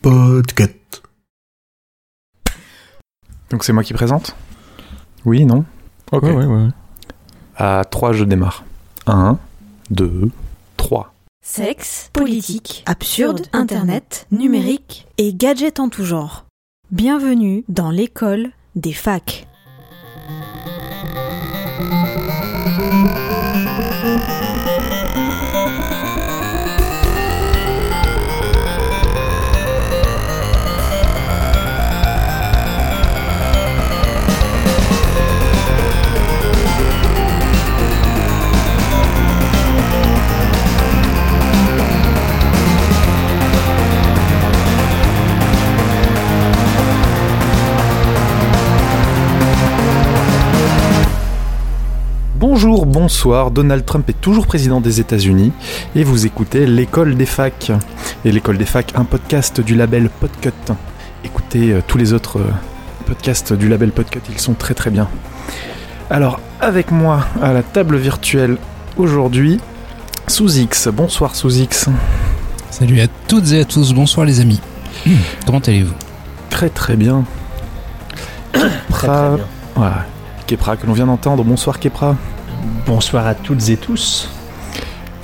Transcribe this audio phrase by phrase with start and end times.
[0.00, 1.02] Podcast.
[3.50, 4.34] Donc c'est moi qui présente?
[5.24, 5.64] Oui, non?
[6.10, 6.22] Ok.
[6.22, 6.68] Ouais, ouais, ouais.
[7.56, 8.64] À 3, je démarre.
[9.06, 9.38] 1,
[9.90, 10.30] 2,
[10.76, 11.12] 3.
[11.44, 16.46] Sexe, politique, absurde, internet, numérique et gadgets en tout genre.
[16.90, 19.46] Bienvenue dans l'école des facs.
[52.42, 55.52] Bonjour, bonsoir, Donald Trump est toujours président des États-Unis
[55.94, 57.70] et vous écoutez l'école des facs.
[58.24, 60.50] Et l'école des facs, un podcast du label Podcut.
[61.22, 62.50] Écoutez euh, tous les autres euh,
[63.06, 65.08] podcasts du label Podcut, ils sont très très bien.
[66.10, 68.56] Alors, avec moi à la table virtuelle
[68.96, 69.60] aujourd'hui,
[70.26, 70.88] sous X.
[70.88, 71.88] Bonsoir sous X.
[72.70, 74.60] Salut à toutes et à tous, bonsoir les amis.
[75.46, 75.94] Comment allez-vous?
[76.50, 77.24] Très très bien.
[78.52, 79.36] Kepra,
[79.76, 80.06] voilà.
[80.48, 81.44] Kepra que l'on vient d'entendre.
[81.44, 82.16] Bonsoir Kepra.
[82.86, 84.28] Bonsoir à toutes et tous.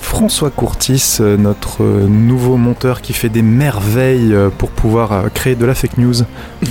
[0.00, 5.54] François Courtis, euh, notre euh, nouveau monteur qui fait des merveilles euh, pour pouvoir créer
[5.54, 6.14] de la fake news.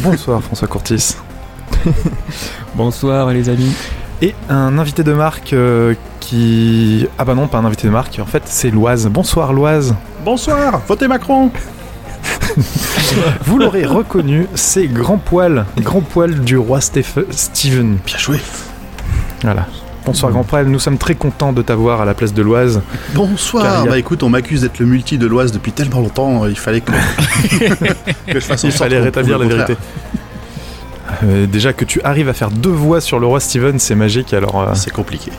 [0.01, 1.15] Bonsoir François Courtis.
[2.75, 3.73] Bonsoir les amis.
[4.21, 7.07] Et un invité de marque euh, qui...
[7.19, 9.07] Ah bah non, pas un invité de marque, en fait c'est Loise.
[9.07, 9.93] Bonsoir Loise.
[10.25, 11.51] Bonsoir, votez Macron
[13.45, 17.97] Vous l'aurez reconnu, c'est Grand Poil, Grand Poil du roi Steph- Steven.
[18.05, 18.39] Bien joué.
[19.43, 19.67] Voilà.
[20.07, 22.81] Bonsoir Grand Poil, nous sommes très contents de t'avoir à la place de Loise.
[23.13, 23.81] Bonsoir.
[23.81, 26.57] A- Bah écoute, on m'accuse d'être le multi de l'Oise depuis tellement longtemps, euh, il
[26.57, 26.91] fallait que,
[28.27, 29.75] que je fasse en Il fallait rétablir la vérité.
[31.25, 34.33] Euh, déjà que tu arrives à faire deux voix sur le roi Steven, c'est magique.
[34.33, 34.73] Alors euh.
[34.75, 35.29] C'est compliqué.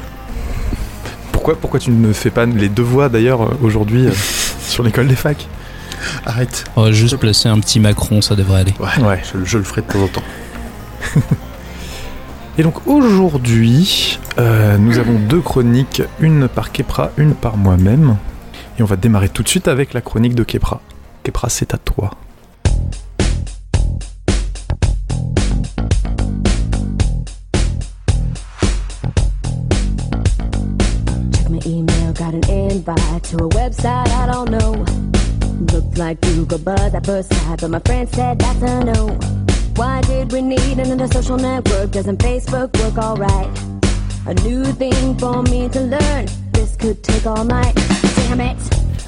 [1.32, 4.12] pourquoi, pourquoi tu ne fais pas les deux voix d'ailleurs aujourd'hui euh,
[4.60, 5.48] sur l'école des facs?
[6.26, 6.64] Arrête.
[6.76, 8.74] On va juste placer un petit Macron, ça devrait aller.
[8.78, 9.22] Ouais, Ouais.
[9.34, 10.22] Je, je le ferai de temps en temps.
[12.58, 18.16] Et donc aujourd'hui, euh, nous avons deux chroniques, une par Kepra, une par moi-même.
[18.76, 20.80] Et on va démarrer tout de suite avec la chronique de Kepra.
[21.22, 22.10] Kepra, c'est à toi.
[33.30, 34.84] To a website I don't know.
[35.96, 36.58] Like Google
[37.84, 39.47] friend said.
[39.78, 41.92] Why did we need another social network?
[41.92, 43.48] Doesn't Facebook work alright?
[44.26, 46.26] A new thing for me to learn.
[46.52, 47.76] This could take all night.
[48.28, 48.56] Damn it!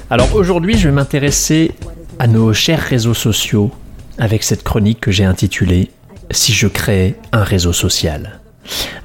[0.09, 1.73] Alors aujourd'hui je vais m'intéresser
[2.19, 3.69] à nos chers réseaux sociaux
[4.17, 5.91] avec cette chronique que j'ai intitulée
[6.29, 8.39] Si je créais un réseau social.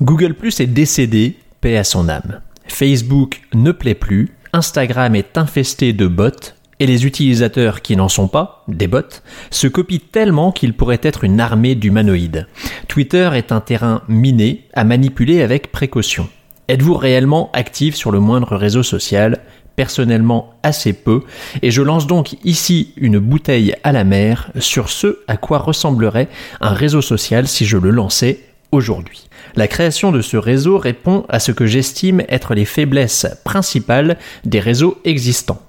[0.01, 2.43] Google Plus est décédé, paix à son âme.
[2.69, 6.31] Facebook ne plaît plus, Instagram est infesté de bots
[6.79, 11.25] et les utilisateurs qui n'en sont pas, des bots, se copient tellement qu'ils pourraient être
[11.25, 12.47] une armée d'humanoïdes.
[12.89, 16.29] Twitter est un terrain miné à manipuler avec précaution.
[16.69, 19.41] Êtes-vous réellement actif sur le moindre réseau social?
[19.77, 21.21] Personnellement, assez peu,
[21.61, 26.29] et je lance donc ici une bouteille à la mer sur ce à quoi ressemblerait
[26.63, 28.41] un réseau social si je le lançais
[28.73, 29.29] aujourd'hui.
[29.55, 34.61] La création de ce réseau répond à ce que j'estime être les faiblesses principales des
[34.61, 35.61] réseaux existants.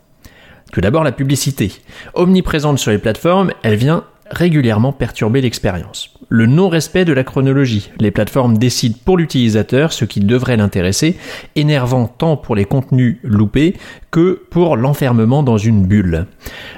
[0.71, 1.71] Tout d'abord la publicité.
[2.13, 6.13] Omniprésente sur les plateformes, elle vient régulièrement perturber l'expérience.
[6.29, 7.89] Le non-respect de la chronologie.
[7.99, 11.17] Les plateformes décident pour l'utilisateur ce qui devrait l'intéresser,
[11.55, 13.75] énervant tant pour les contenus loupés
[14.11, 16.25] que pour l'enfermement dans une bulle.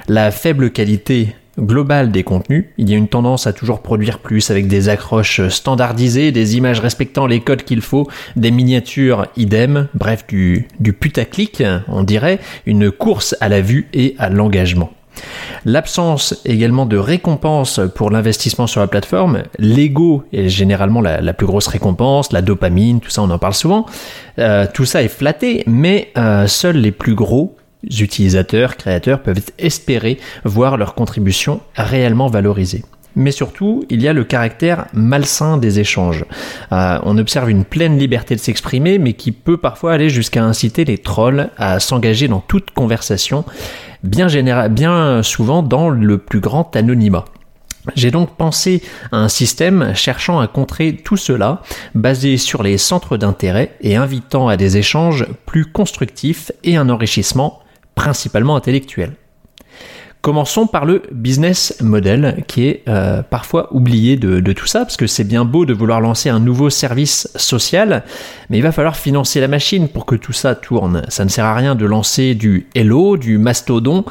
[0.08, 4.50] La faible qualité globale des contenus, il y a une tendance à toujours produire plus
[4.50, 10.26] avec des accroches standardisées, des images respectant les codes qu'il faut, des miniatures idem, bref
[10.26, 14.90] du, du putaclic, on dirait, une course à la vue et à l'engagement.
[15.66, 21.46] L'absence également de récompense pour l'investissement sur la plateforme, l'ego est généralement la, la plus
[21.46, 23.86] grosse récompense, la dopamine, tout ça on en parle souvent,
[24.38, 30.18] Euh, tout ça est flatté, mais euh, seuls les plus gros utilisateurs, créateurs peuvent espérer
[30.44, 32.84] voir leur contribution réellement valorisée.
[33.16, 36.24] Mais surtout, il y a le caractère malsain des échanges.
[36.72, 40.84] Euh, on observe une pleine liberté de s'exprimer, mais qui peut parfois aller jusqu'à inciter
[40.84, 43.44] les trolls à s'engager dans toute conversation,
[44.04, 47.24] bien souvent dans le plus grand anonymat.
[47.96, 51.62] J'ai donc pensé à un système cherchant à contrer tout cela,
[51.94, 57.60] basé sur les centres d'intérêt et invitant à des échanges plus constructifs et un enrichissement
[57.94, 59.14] principalement intellectuel.
[60.22, 64.98] Commençons par le business model qui est euh, parfois oublié de, de tout ça parce
[64.98, 68.04] que c'est bien beau de vouloir lancer un nouveau service social,
[68.50, 71.04] mais il va falloir financer la machine pour que tout ça tourne.
[71.08, 74.04] Ça ne sert à rien de lancer du Hello, du Mastodon.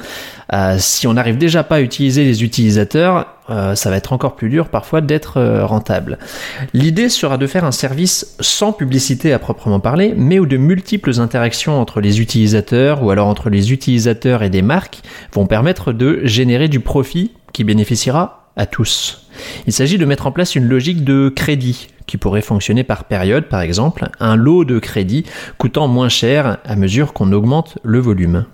[0.52, 4.36] Euh, si on n'arrive déjà pas à utiliser les utilisateurs, euh, ça va être encore
[4.36, 6.18] plus dur parfois d'être euh, rentable.
[6.74, 11.20] L'idée sera de faire un service sans publicité à proprement parler, mais où de multiples
[11.20, 15.02] interactions entre les utilisateurs ou alors entre les utilisateurs et des marques
[15.34, 19.28] vont permettre de générer du profit qui bénéficiera à tous.
[19.68, 23.46] Il s'agit de mettre en place une logique de crédit qui pourrait fonctionner par période
[23.46, 25.26] par exemple, un lot de crédit
[25.58, 28.46] coûtant moins cher à mesure qu'on augmente le volume.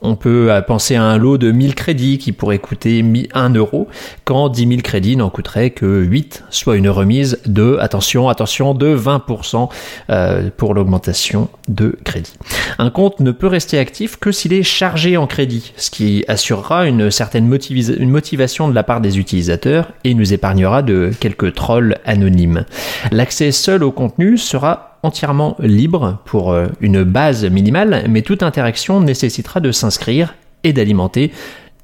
[0.00, 3.04] On peut penser à un lot de 1000 crédits qui pourrait coûter
[3.34, 3.88] 1 euro,
[4.24, 8.96] quand 10 000 crédits n'en coûteraient que 8, soit une remise de, attention, attention, de
[8.96, 9.68] 20%
[10.10, 12.34] euh, pour l'augmentation de crédit.
[12.78, 16.86] Un compte ne peut rester actif que s'il est chargé en crédit, ce qui assurera
[16.86, 22.64] une certaine motivation de la part des utilisateurs et nous épargnera de quelques trolls anonymes.
[23.12, 29.00] L'accès seul au contenu sera entièrement libre pour euh, une base minimale, mais toute interaction
[29.00, 30.34] nécessitera de s'inscrire
[30.64, 31.30] et d'alimenter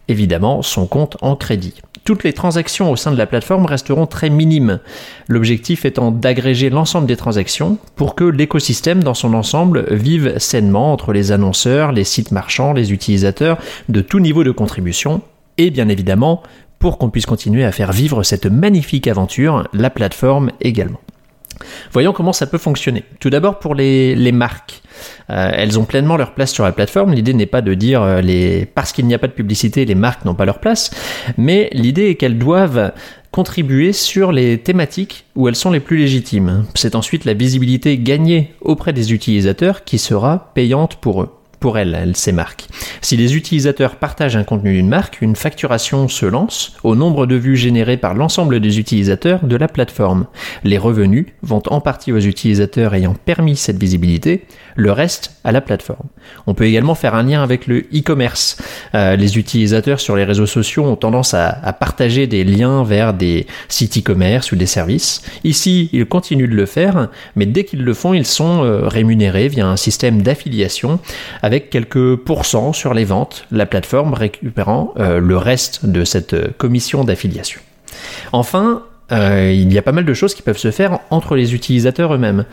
[0.09, 1.75] évidemment son compte en crédit.
[2.05, 4.81] Toutes les transactions au sein de la plateforme resteront très minimes,
[5.29, 11.13] l'objectif étant d'agréger l'ensemble des transactions pour que l'écosystème dans son ensemble vive sainement entre
[11.13, 13.59] les annonceurs, les sites marchands, les utilisateurs
[13.91, 15.21] de tout niveau de contribution
[15.59, 16.43] et bien évidemment
[16.79, 21.01] pour qu'on puisse continuer à faire vivre cette magnifique aventure, la plateforme également.
[21.93, 23.05] Voyons comment ça peut fonctionner.
[23.21, 24.83] Tout d'abord pour les, marques.
[25.31, 27.13] Euh, elles ont pleinement leur place sur la plateforme.
[27.13, 29.95] L'idée n'est pas de dire euh, les parce qu'il n'y a pas de publicité, les
[29.95, 30.91] marques n'ont pas leur place,
[31.37, 32.93] mais l'idée est qu'elles doivent
[33.31, 36.65] contribuer sur les thématiques où elles sont les plus légitimes.
[36.75, 41.95] C'est ensuite la visibilité gagnée auprès des utilisateurs qui sera payante pour eux pour elle,
[41.95, 42.67] elle, ces marques.
[43.03, 47.37] Si les utilisateurs partagent un contenu d'une marque, une facturation se lance au nombre de
[47.37, 50.27] vues générées par l'ensemble des utilisateurs de la plateforme.
[50.65, 54.47] Les revenus vont en partie aux utilisateurs ayant permis cette visibilité,
[54.77, 56.09] le reste à la plateforme.
[56.47, 58.57] On peut également faire un lien avec le e-commerce.
[58.95, 63.47] Euh, les utilisateurs sur les réseaux sociaux ont tendance à, partager des liens vers des
[63.69, 65.23] sites e-commerce ou des services.
[65.45, 69.49] Ici, ils continuent de le faire, mais dès qu'ils le font, ils sont euh, rémunérés
[69.49, 71.01] via un système d'affiliation
[71.51, 76.47] avec quelques pourcents sur les ventes, la plateforme récupérant euh, le reste de cette euh,
[76.59, 77.61] commission d'affiliation.
[78.31, 81.53] Enfin, euh, il y a pas mal de choses qui peuvent se faire entre les
[81.53, 82.45] utilisateurs eux-mêmes.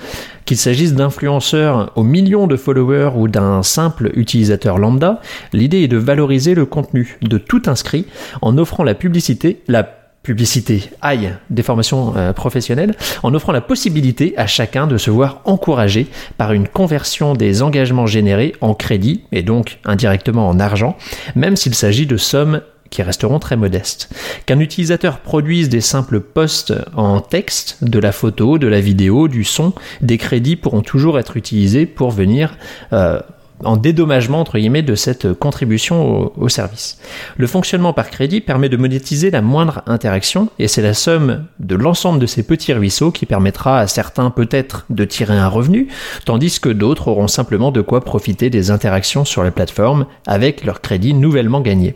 [0.45, 5.21] Qu'il s'agisse d'influenceurs aux millions de followers ou d'un simple utilisateur lambda,
[5.53, 8.07] l'idée est de valoriser le contenu de tout inscrit
[8.41, 9.83] en offrant la publicité, la
[10.27, 15.39] publicité aille des formations euh, professionnelles en offrant la possibilité à chacun de se voir
[15.45, 16.07] encouragé
[16.37, 20.97] par une conversion des engagements générés en crédit et donc indirectement en argent,
[21.35, 22.59] même s'il s'agit de sommes
[22.89, 24.13] qui resteront très modestes.
[24.45, 29.45] Qu'un utilisateur produise des simples posts en texte, de la photo, de la vidéo, du
[29.45, 29.71] son,
[30.01, 32.57] des crédits pourront toujours être utilisés pour venir
[32.91, 33.21] euh,
[33.63, 36.99] en dédommagement entre guillemets de cette contribution au, service.
[37.37, 41.75] Le fonctionnement par crédit permet de monétiser la moindre interaction et c'est la somme de
[41.75, 45.87] l'ensemble de ces petits ruisseaux qui permettra à certains peut-être de tirer un revenu,
[46.25, 50.81] tandis que d'autres auront simplement de quoi profiter des interactions sur la plateforme avec leur
[50.81, 51.95] crédit nouvellement gagné.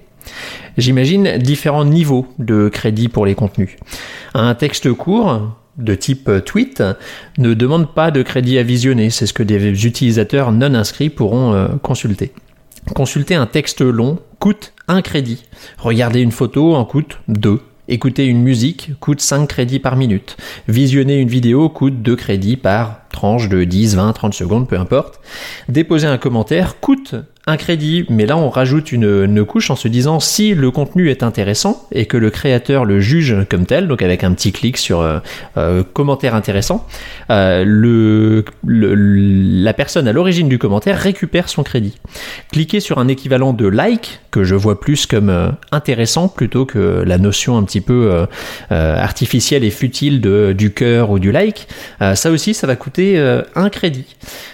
[0.78, 3.76] J'imagine différents niveaux de crédit pour les contenus.
[4.34, 5.42] Un texte court,
[5.78, 6.84] de type euh, tweet
[7.38, 9.10] ne demande pas de crédit à visionner.
[9.10, 12.34] C'est ce que des utilisateurs non inscrits pourront euh, consulter.
[12.96, 15.46] Consulter un texte long coûte un crédit.
[15.78, 17.60] Regarder une photo en coûte deux.
[17.88, 20.38] Écouter une musique coûte 5 crédits par minute.
[20.68, 25.20] Visionner une vidéo coûte 2 crédits par tranche de 10, 20, 30 secondes, peu importe.
[25.68, 27.16] Déposer un commentaire coûte
[27.48, 31.24] un crédit, mais là on rajoute une, couche en se disant si le contenu est
[31.24, 35.02] intéressant et que le créateur le juge comme tel, donc avec un petit clic sur
[35.02, 35.20] euh,
[35.58, 36.86] euh, commentaire intéressant,
[37.32, 41.98] euh, le, la personne à l'origine du commentaire récupère son crédit.
[42.52, 47.18] Cliquez sur un équivalent de like que je vois plus comme intéressant plutôt que la
[47.18, 48.26] notion un petit peu
[48.70, 51.68] artificielle et futile de, du cœur ou du like.
[52.00, 53.20] ça aussi, ça va coûter
[53.56, 54.06] un crédit.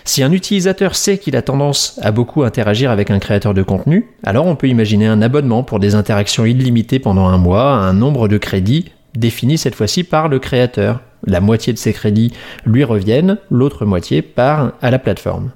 [0.04, 4.06] Si un utilisateur sait qu'il a tendance à beaucoup interagir avec un créateur de contenu,
[4.24, 8.28] alors on peut imaginer un abonnement pour des interactions illimitées pendant un mois un nombre
[8.28, 11.02] de crédits défini cette fois-ci par le créateur.
[11.26, 12.32] La moitié de ces crédits
[12.66, 15.52] lui reviennent, l'autre moitié part à la plateforme.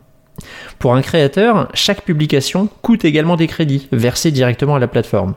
[0.80, 5.36] Pour un créateur, chaque publication coûte également des crédits versés directement à la plateforme.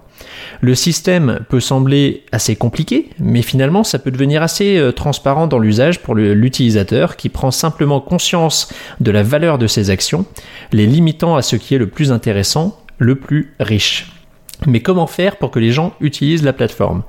[0.61, 5.59] Le système peut sembler assez compliqué, mais finalement ça peut devenir assez euh, transparent dans
[5.59, 10.25] l'usage pour l'utilisateur qui prend simplement conscience de la valeur de ses actions,
[10.73, 14.13] les limitant à ce qui est le plus intéressant, le plus riche.
[14.67, 17.03] Mais comment faire pour que les gens utilisent la plateforme?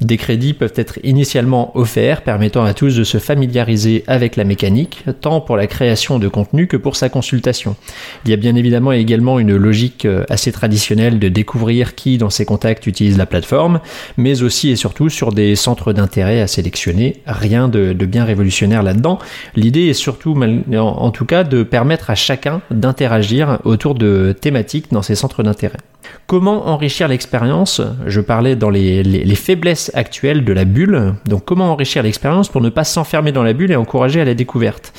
[0.00, 5.04] Des crédits peuvent être initialement offerts, permettant à tous de se familiariser avec la mécanique,
[5.20, 7.76] tant pour la création de contenu que pour sa consultation.
[8.24, 12.30] Il y a bien évidemment également une logique euh, assez traditionnelle de découvrir qui dans
[12.30, 13.80] ses contacts utilise la plateforme,
[14.16, 17.22] mais aussi et surtout sur des centres d'intérêt à sélectionner.
[17.26, 19.18] Rien de, bien révolutionnaire là-dedans.
[19.54, 20.34] L'idée est surtout,
[20.76, 25.78] en tout cas, de permettre à chacun d'interagir autour de thématiques dans ces centres d'intérêt.
[26.26, 27.80] Comment enrichir l'expérience?
[28.06, 31.14] Je parlais dans les, faiblesses actuelles de la bulle.
[31.26, 34.34] Donc comment enrichir l'expérience pour ne pas s'enfermer dans la bulle et encourager à la
[34.34, 34.92] découverte?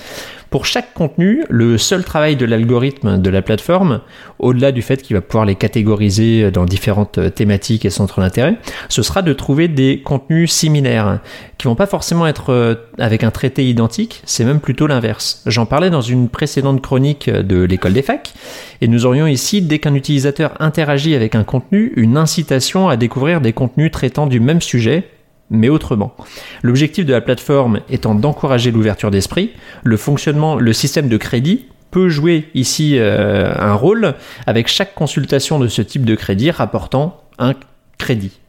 [0.51, 4.01] Pour chaque contenu, le seul travail de l'algorithme de la plateforme,
[4.37, 8.57] au-delà du fait qu'il va pouvoir les catégoriser dans différentes thématiques et centres d'intérêt,
[8.89, 11.21] ce sera de trouver des contenus similaires,
[11.57, 15.41] qui vont pas forcément être avec un traité identique, c'est même plutôt l'inverse.
[15.45, 18.33] J'en parlais dans une précédente chronique de l'école des facs,
[18.81, 23.39] et nous aurions ici, dès qu'un utilisateur interagit avec un contenu, une incitation à découvrir
[23.39, 25.05] des contenus traitant du même sujet,
[25.51, 26.15] mais autrement.
[26.63, 29.51] L'objectif de la plateforme étant d'encourager l'ouverture d'esprit,
[29.83, 34.15] le fonctionnement, le système de crédit peut jouer ici euh, un rôle
[34.47, 37.53] avec chaque consultation de ce type de crédit rapportant un
[37.97, 38.39] crédit.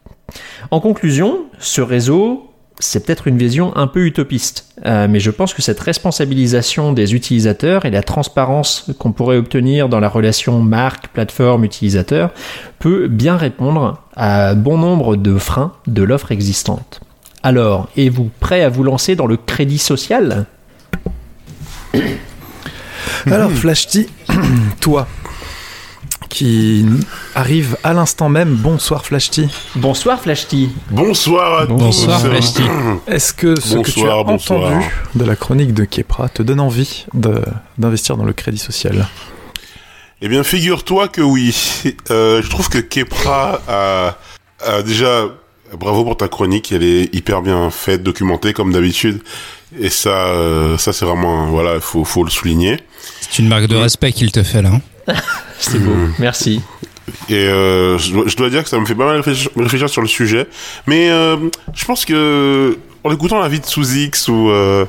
[0.71, 2.52] En conclusion, ce réseau
[2.83, 7.15] c'est peut-être une vision un peu utopiste, euh, mais je pense que cette responsabilisation des
[7.15, 12.31] utilisateurs et la transparence qu'on pourrait obtenir dans la relation marque, plateforme, utilisateur
[12.79, 17.01] peut bien répondre à bon nombre de freins de l'offre existante.
[17.43, 20.47] Alors, êtes-vous prêt à vous lancer dans le crédit social?
[23.27, 24.09] Alors, Flashty,
[24.81, 25.07] toi,
[26.33, 26.85] qui
[27.35, 28.55] arrive à l'instant même.
[28.57, 29.49] Bonsoir Flashty.
[29.77, 30.71] Bonsoir Flashty.
[30.91, 32.29] Bonsoir à Bonsoir tous.
[32.29, 32.63] Flashty.
[33.07, 36.61] Est-ce que ce que tu as Bonsoir, entendu de la chronique de Kepra te donne
[36.61, 37.43] envie de-
[37.79, 39.07] d'investir dans le crédit social?
[40.23, 41.55] Eh bien, figure-toi que oui.
[42.11, 44.17] Euh, je trouve que Kepra a,
[44.67, 45.25] a déjà...
[45.79, 49.23] Bravo pour ta chronique, elle est hyper bien faite, documentée comme d'habitude.
[49.81, 51.47] Et ça, euh, ça c'est vraiment...
[51.47, 52.79] Voilà, il faut, faut le souligner.
[53.23, 54.69] C'est une marque de respect qu'il te fait là.
[54.75, 54.81] hein.
[55.59, 56.61] C'est beau, merci.
[57.29, 59.89] Et euh, je, dois, je dois dire que ça me fait pas mal réfléchir, réfléchir
[59.89, 60.47] sur le sujet.
[60.87, 61.37] Mais euh,
[61.75, 64.85] je pense que en écoutant la vie de Sous-X ou euh,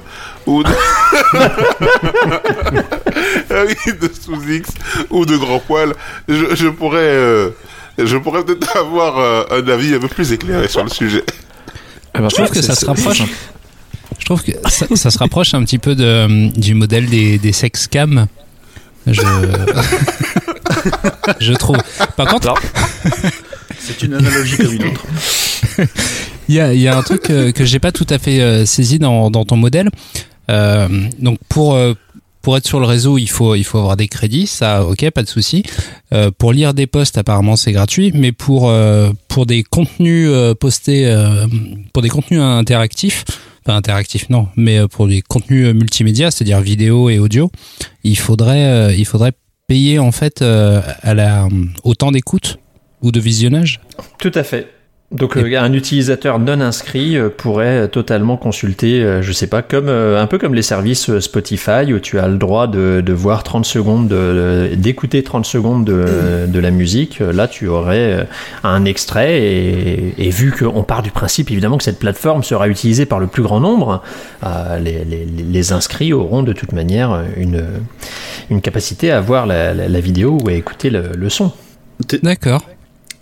[0.46, 0.70] ou de...
[3.50, 4.70] la vie de Sous-X
[5.10, 5.94] ou de Grand Poil,
[6.28, 7.50] je, je pourrais euh,
[7.98, 11.24] je pourrais peut-être avoir euh, un avis un peu plus éclairé sur le sujet.
[12.16, 13.24] Eh ben, Je trouve que ça se rapproche.
[14.20, 17.52] Je trouve que ça, ça se rapproche un petit peu de, du modèle des, des
[17.52, 18.28] sex cams.
[19.08, 19.22] Je...
[21.40, 21.78] je trouve.
[22.16, 22.54] Par contre,
[23.80, 25.06] C'est une analogie comme une autre.
[26.50, 28.42] il y a, il y a un truc euh, que j'ai pas tout à fait
[28.42, 29.90] euh, saisi dans, dans ton modèle.
[30.50, 30.88] Euh,
[31.20, 31.94] donc pour euh,
[32.42, 35.24] pour être sur le réseau, il faut il faut avoir des crédits, ça, ok, pas
[35.24, 35.64] de souci.
[36.14, 40.54] Euh, pour lire des posts, apparemment c'est gratuit, mais pour euh, pour des contenus euh,
[40.54, 41.48] postés, euh,
[41.94, 43.24] pour des contenus interactifs,
[43.66, 47.52] enfin interactifs non, mais euh, pour des contenus euh, multimédia, c'est-à-dire vidéo et audio,
[48.04, 49.32] il faudrait euh, il faudrait
[49.68, 51.48] payer en fait à la
[51.84, 52.58] au temps d'écoute
[53.02, 53.80] ou de visionnage?
[54.18, 54.68] Tout à fait.
[55.14, 59.88] Donc euh, un utilisateur non inscrit euh, pourrait totalement consulter, euh, je sais pas, comme
[59.88, 63.44] euh, un peu comme les services Spotify où tu as le droit de, de voir
[63.44, 67.20] 30 secondes, de- d'écouter 30 secondes de, de la musique.
[67.20, 68.24] Là, tu aurais euh,
[68.64, 73.06] un extrait et, et vu qu'on part du principe évidemment que cette plateforme sera utilisée
[73.06, 74.02] par le plus grand nombre,
[74.44, 77.64] euh, les, les- les inscrits auront de toute manière une,
[78.50, 81.52] une capacité à voir la, la- la vidéo ou à écouter le, le son.
[82.24, 82.64] D'accord.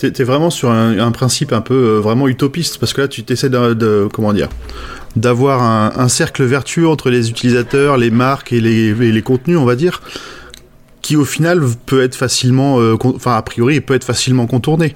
[0.02, 3.22] T'es t'es vraiment sur un, principe un peu euh, vraiment utopiste parce que là tu
[3.24, 4.50] t'essaies de, comment dire
[5.16, 10.02] d'avoir un, cercle vertueux entre les utilisateurs, les marques et les, contenus, on va dire,
[11.04, 14.96] qui au final peut être facilement, euh, enfin a priori peut être facilement contourné.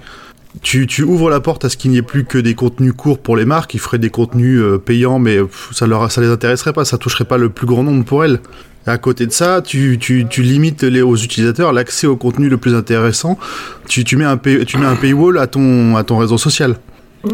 [0.63, 3.37] Tu, ouvres la porte à ce qu'il n'y ait plus que des contenus courts pour
[3.37, 5.37] les marques, ils feraient des contenus euh, payants, mais
[5.71, 8.39] ça leur, ça les intéresserait pas, ça toucherait pas le plus grand nombre pour elles.
[8.87, 12.75] À côté de ça, tu, tu, limites les, aux utilisateurs l'accès au contenu le plus
[12.75, 13.37] intéressant.
[13.87, 16.75] Tu, mets un tu mets un paywall à ton, à ton réseau social.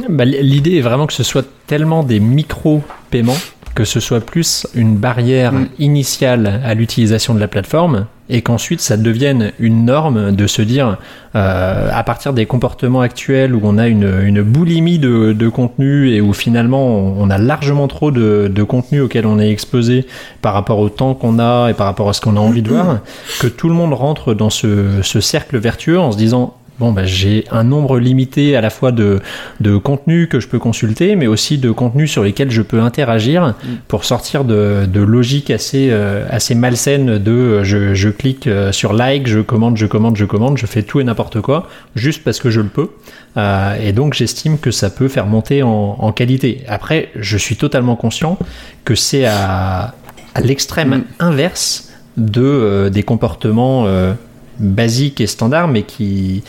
[0.10, 3.38] Bah, L'idée est vraiment que ce soit tellement des micro-paiements
[3.76, 5.68] que ce soit plus une barrière Mm.
[5.80, 10.98] initiale à l'utilisation de la plateforme et qu'ensuite ça devienne une norme de se dire
[11.36, 16.10] euh, à partir des comportements actuels où on a une, une boulimie de, de contenu
[16.12, 20.06] et où finalement on on a largement trop de, de contenu auquel on est exposé
[20.42, 22.70] par rapport au temps qu'on a et par rapport à ce qu'on a envie de
[22.70, 23.00] voir,
[23.42, 27.06] que tout le monde rentre dans ce, ce cercle vertueux en se disant bon, bah,
[27.06, 29.20] j'ai un nombre limité à la fois de,
[29.60, 33.54] de contenus que je peux consulter, mais aussi de contenus sur lesquels je peux interagir
[33.88, 38.72] pour sortir de, de logique assez, euh, assez malsaine de euh, je, je clique euh,
[38.72, 42.24] sur like, je commande, je commande, je commande, je fais tout et n'importe quoi, juste
[42.24, 42.90] parce que je le peux.
[43.38, 46.64] Euh, et donc j'estime que ça peut faire monter en, en qualité.
[46.68, 48.40] Après, je suis totalement conscient
[48.86, 49.94] que c'est à,
[50.34, 54.14] à l'extrême inverse de euh, des comportements euh,
[54.60, 56.44] basiques et standards, mais qui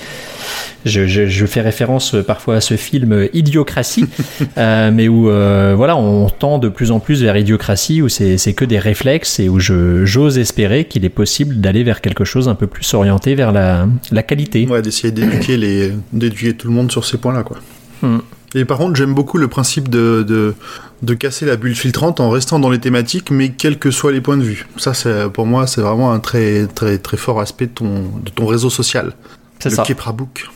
[0.84, 4.04] je, je- je fais référence parfois à ce film Idiocratie,
[4.58, 8.36] euh, mais où euh, voilà on tend de plus en plus vers Idiocratie où c'est
[8.38, 12.24] c'est que des réflexes et où je j'ose espérer qu'il est possible d'aller vers quelque
[12.24, 14.66] chose un peu plus orienté vers la, la qualité.
[14.66, 17.58] Ouais, d'essayer d'éduquer les, d'éduquer tout le monde sur ces points-là, quoi.
[18.02, 18.18] Hmm.
[18.54, 20.54] Et par contre, j'aime beaucoup le principe de, de,
[21.02, 24.20] de casser la bulle filtrante en restant dans les thématiques, mais quels que soient les
[24.20, 24.66] points de vue.
[24.76, 28.30] Ça, c'est, pour moi, c'est vraiment un très, très, très fort aspect de ton, de
[28.34, 29.14] ton réseau social.
[29.58, 29.82] C'est le ça.
[29.84, 30.46] Keprabook.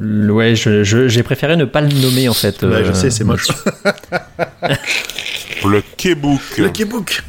[0.00, 2.62] Ouais, je- je- j'ai préféré ne pas le nommer en fait.
[2.62, 3.48] Ouais, je euh, sais, c'est moche.
[5.64, 6.40] Le Kebook.
[6.58, 7.22] Le Kebook.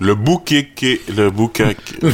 [0.00, 0.68] Le bouquet,
[1.16, 1.76] le bouquet.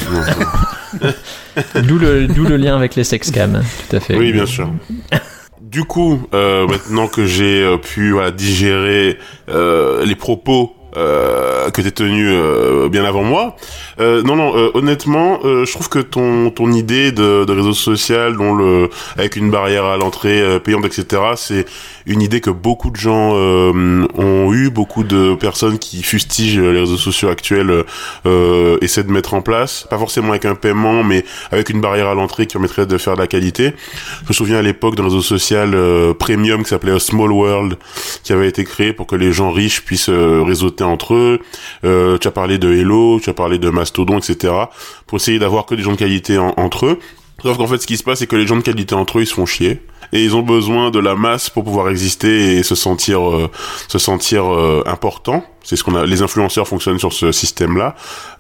[1.83, 4.17] D'où le, d'où le lien avec les sexcams, tout à fait.
[4.17, 4.71] Oui, bien sûr.
[5.73, 9.17] Du coup, euh, maintenant que j'ai euh, pu voilà, digérer
[9.49, 13.57] euh, les propos euh, que tu as tenus euh, bien avant moi,
[13.99, 17.73] euh, non, non, euh, honnêtement, euh, je trouve que ton ton idée de, de réseau
[17.73, 21.65] social, dont le avec une barrière à l'entrée payante, etc., c'est
[22.07, 26.81] une idée que beaucoup de gens euh, ont eu, beaucoup de personnes qui fustigent les
[26.81, 27.85] réseaux sociaux actuels
[28.27, 32.09] euh, essaient de mettre en place, pas forcément avec un paiement, mais avec une barrière
[32.09, 33.73] à l'entrée qui permettrait de faire de la qualité.
[34.25, 37.77] Je me souviens à l'époque d'un réseau social euh, premium qui s'appelait Small World,
[38.25, 41.39] qui avait été créé pour que les gens riches puissent euh, réseauter entre eux.
[41.85, 44.53] Euh, tu as parlé de Hello, tu as parlé de Mastodon, etc.
[45.07, 46.99] Pour essayer d'avoir que des gens de qualité en- entre eux.
[47.43, 49.23] Sauf qu'en fait, ce qui se passe, c'est que les gens de qualité entre eux,
[49.23, 49.81] ils se font chier.
[50.13, 53.51] Et ils ont besoin de la masse pour pouvoir exister et se sentir, euh,
[53.89, 55.45] se sentir euh, important.
[55.65, 56.05] C'est ce qu'on a.
[56.05, 57.95] Les influenceurs fonctionnent sur ce système-là,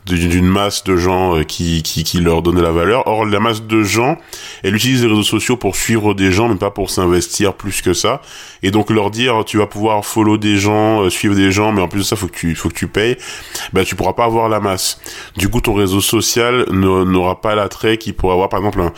[0.07, 3.07] d'une masse de gens euh, qui, qui, qui leur donnent de la valeur.
[3.07, 4.19] Or, la masse de gens,
[4.63, 7.95] elle utilise les réseaux sociaux pour suivre des gens, mais pas pour s'investir plus que
[7.95, 8.21] ça.
[8.63, 11.81] Et donc leur dire, tu vas pouvoir follow des gens, euh, suivre des gens, mais
[11.81, 13.17] en plus de ça, faut que tu, faut que tu payes.
[13.73, 15.01] Ben, tu pourras pas avoir la masse.
[15.37, 18.93] Du coup, ton réseau social n'aura pas l'attrait qu'il pourrait avoir, par exemple, un,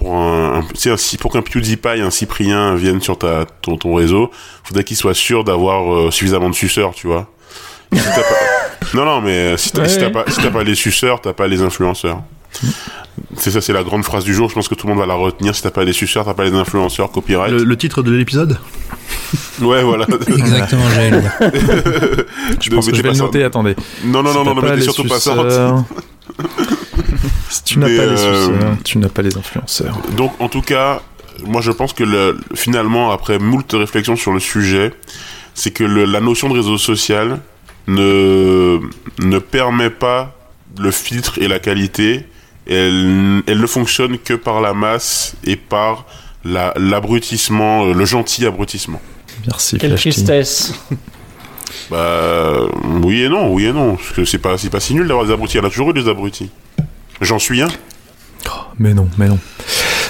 [0.00, 0.62] pour un,
[0.96, 4.30] Cy- pour qu'un PewDiePie, un Cyprien vienne sur ta, ton, ton réseau,
[4.64, 7.28] faudrait qu'il soit sûr d'avoir euh, suffisamment de suceurs, tu vois.
[7.92, 8.22] Si pas-
[8.94, 11.34] Non, non, mais euh, si t'as Ouais, si pas, si t'as pas les suceurs, t'as
[11.34, 12.22] pas les influenceurs.
[13.36, 14.48] C'est ça, c'est la grande phrase du jour.
[14.48, 15.54] Je pense que tout le monde va la retenir.
[15.54, 17.12] Si t'as pas les suceurs, t'as pas les influenceurs.
[17.12, 17.52] Copyright.
[17.52, 18.56] Le, le titre de l'épisode?
[19.60, 20.06] Ouais, voilà.
[20.28, 21.30] Exactement, dire.
[22.60, 23.76] Je pense que je vais le noter, attendez.
[24.04, 25.34] Non, non, Si non, non, ne mettez surtout pas ça.
[27.50, 29.98] Suceurs- si tu n'as Mais, pas les euh, tu n'as pas les influenceurs.
[30.16, 31.02] Donc, en tout cas,
[31.44, 34.92] moi, je pense que le, finalement, après moult réflexions sur le sujet,
[35.54, 37.40] c'est que le- la notion de réseau social
[37.86, 38.78] ne,
[39.18, 40.36] ne permet pas
[40.78, 42.26] le filtre et la qualité.
[42.66, 46.06] Elle, elle ne fonctionne que par la masse et par
[46.44, 49.00] la- l'abrutissement, euh, le gentil abrutissement.
[49.46, 50.74] Merci, Quelle tristesse.
[51.90, 52.58] Bah,
[53.02, 53.96] oui et non, oui et non.
[53.96, 55.54] Parce que c'est pas, c'est pas si nul d'avoir des abrutis.
[55.56, 56.50] Il y en a toujours eu des abrutis.
[57.20, 57.68] J'en suis un.
[58.78, 59.38] Mais non, mais non.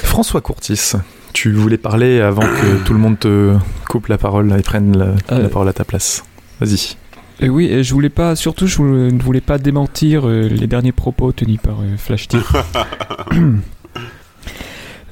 [0.04, 0.92] François Courtis,
[1.32, 3.56] tu voulais parler avant que tout le monde te
[3.88, 5.42] coupe la parole et prenne la, Euh.
[5.42, 6.24] la parole à ta place.
[6.60, 6.96] Vas-y.
[7.40, 10.66] Et oui, et je voulais pas, surtout, je voulais- ne voulais pas démentir euh, les
[10.66, 12.38] derniers propos tenus par euh, Flash T.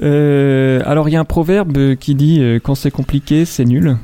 [0.01, 3.97] Euh, alors, il y a un proverbe qui dit euh, quand c'est compliqué, c'est nul.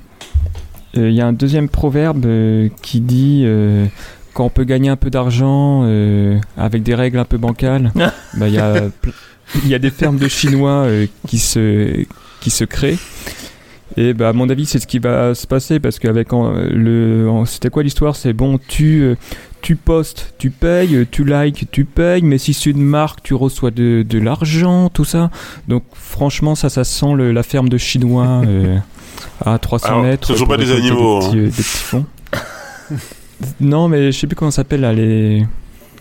[0.97, 3.87] Euh, Il y a un deuxième proverbe euh, qui dit euh,
[4.35, 8.49] quand on peut gagner un peu d'argent euh, avec des règles un peu bancales, bah,
[8.49, 8.83] il y a
[9.67, 12.05] y des fermes de Chinois euh, qui se
[12.41, 12.99] qui se créent.
[13.97, 17.31] Et bah, à mon avis, c'est ce qui va se passer parce qu'avec le.
[17.47, 18.17] C'était quoi l'histoire?
[18.17, 19.15] C'est bon, tu, euh,
[19.63, 23.71] tu postes, tu payes, tu likes, tu payes, mais si c'est une marque, tu reçois
[23.71, 25.31] de, de l'argent, tout ça.
[25.69, 28.79] Donc, franchement, ça, ça sent le- la ferme de Chinois euh,
[29.45, 30.27] à 300 Alors, mètres.
[30.27, 31.43] ce sont pas des animaux, Des petits, hein.
[31.45, 32.07] des petits fonds.
[33.61, 35.45] non, mais je sais plus comment ça s'appelle là, les.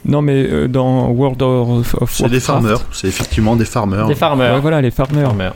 [0.06, 2.82] Non, mais euh, dans World of, of C'est des farmers.
[2.91, 4.08] C'est effectivement des farmers.
[4.08, 4.56] Des farmers.
[4.56, 5.28] Ouais, voilà, les farmers.
[5.28, 5.54] Farmers.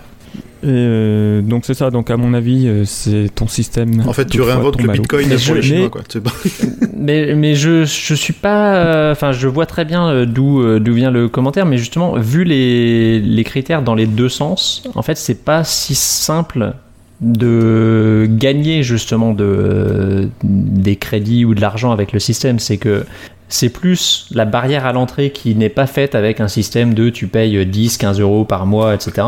[0.64, 4.04] Et euh, donc c'est ça, donc à mon avis, euh, c'est ton système.
[4.08, 6.02] En fait, tu réinventes le bitcoin Mais pour les Chinois, mais- quoi.
[6.10, 6.32] C'est pas-
[6.98, 10.94] mais mais je je suis pas euh, enfin je vois très bien d'où euh, d'où
[10.96, 15.16] vient le commentaire mais justement vu les les critères dans les deux sens en fait
[15.16, 16.74] c'est pas si simple
[17.22, 23.06] de gagner justement de des crédits ou de l'argent avec le système c'est que
[23.50, 27.28] c'est plus la barrière à l'entrée qui n'est pas faite avec un système de tu
[27.28, 29.24] payes 10 15 euros par mois etc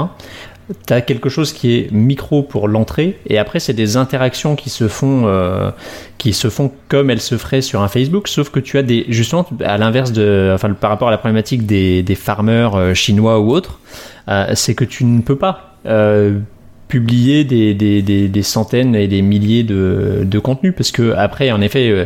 [0.85, 4.69] tu as quelque chose qui est micro pour l'entrée, et après, c'est des interactions qui
[4.69, 5.71] se font, euh,
[6.17, 9.05] qui se font comme elles se feraient sur un Facebook, sauf que tu as des,
[9.09, 13.39] justement, à l'inverse de, enfin, par rapport à la problématique des, des farmers euh, chinois
[13.39, 13.79] ou autres,
[14.27, 15.75] euh, c'est que tu ne peux pas.
[16.89, 21.51] Publier des, des, des, des centaines et des milliers de, de contenus parce que après
[21.51, 22.05] en effet euh,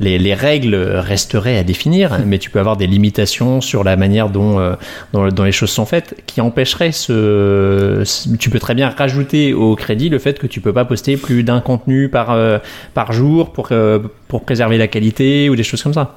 [0.00, 4.28] les, les règles resteraient à définir mais tu peux avoir des limitations sur la manière
[4.30, 4.74] dont, euh,
[5.12, 9.54] dont, dont les choses sont faites qui empêcheraient ce, ce- tu peux très bien rajouter
[9.54, 12.58] au crédit le fait que tu peux pas poster plus d'un contenu par, euh,
[12.92, 16.16] par jour pour, euh, pour préserver la qualité ou des choses comme ça.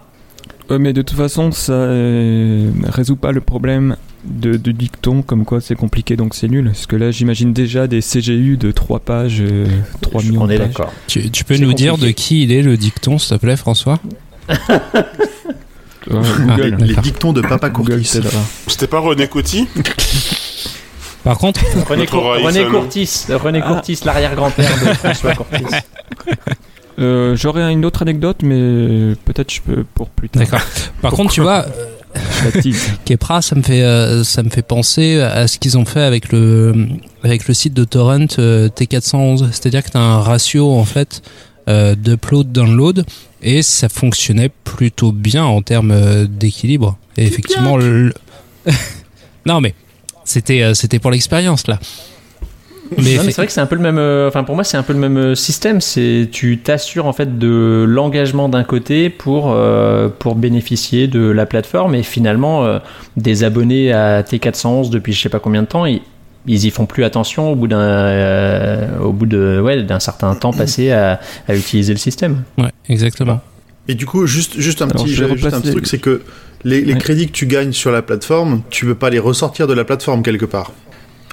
[0.70, 1.88] Mais de toute façon, ça
[2.92, 3.96] résout pas le problème
[4.28, 6.66] de, de dicton, comme quoi c'est compliqué donc c'est nul.
[6.66, 9.66] Parce que là, j'imagine déjà des CGU de 3 pages, euh,
[10.02, 10.68] 3 millions on de est pages.
[10.70, 13.42] d'accord Tu, tu peux C'est nous dire de qui il est le dicton, s'il te
[13.42, 14.00] plaît, François
[14.50, 14.56] Ouais,
[16.10, 18.22] Google, Ah, Les dictons de Papa Google Courtis.
[18.68, 19.68] C'était pas René Coty?
[21.24, 21.60] Par contre,
[21.90, 22.36] René, Cour-.
[22.42, 23.68] René Courtis René Ah.
[23.74, 25.66] Courtis l'arrière-grand-père de François Courtis
[27.00, 30.42] Euh, J'aurais une autre anecdote, mais peut-être je peux pour plus tard.
[30.44, 30.62] d'accord.
[31.02, 31.66] Par contre, tu vois,
[33.06, 36.32] Kepra, ça me fait, euh, ça me fait penser à ce qu'ils ont fait avec
[36.32, 36.88] le,
[37.24, 39.52] avec le site de torrent euh, T411.
[39.52, 41.22] C'est-à-dire que tu as un ratio en fait
[41.70, 43.06] euh, d'upload download
[43.42, 46.98] et ça fonctionnait plutôt bien en termes euh, d'équilibre.
[47.18, 48.14] Et effectivement, le...
[49.46, 49.76] non mais
[50.24, 51.78] c'était, euh, c'était pour l'expérience là.
[52.92, 53.98] Mais, Non, mais effe- c'est vrai que c'est un peu le même.
[53.98, 55.82] euh, Enfin, pour moi, c'est un peu le même euh, système.
[55.82, 61.46] C'est tu t'assures en fait de l'engagement d'un côté pour euh, pour bénéficier de la
[61.46, 62.80] plateforme et finalement euh,
[63.18, 65.86] des abonnés à T411 depuis je sais pas combien de temps.
[65.86, 66.02] Ils,
[66.46, 70.34] ils y font plus attention au bout d'un euh, au bout de ouais d'un certain
[70.36, 72.44] temps passé à, à utiliser le système.
[72.58, 73.42] ouais, exactement.
[73.90, 76.22] Et du coup, juste, juste un Alors, petit je vais juste un truc, c'est que
[76.66, 77.00] les, les Ouais.
[77.00, 80.24] crédits que tu gagnes sur la plateforme, tu peux pas les ressortir de la plateforme
[80.24, 80.72] quelque part.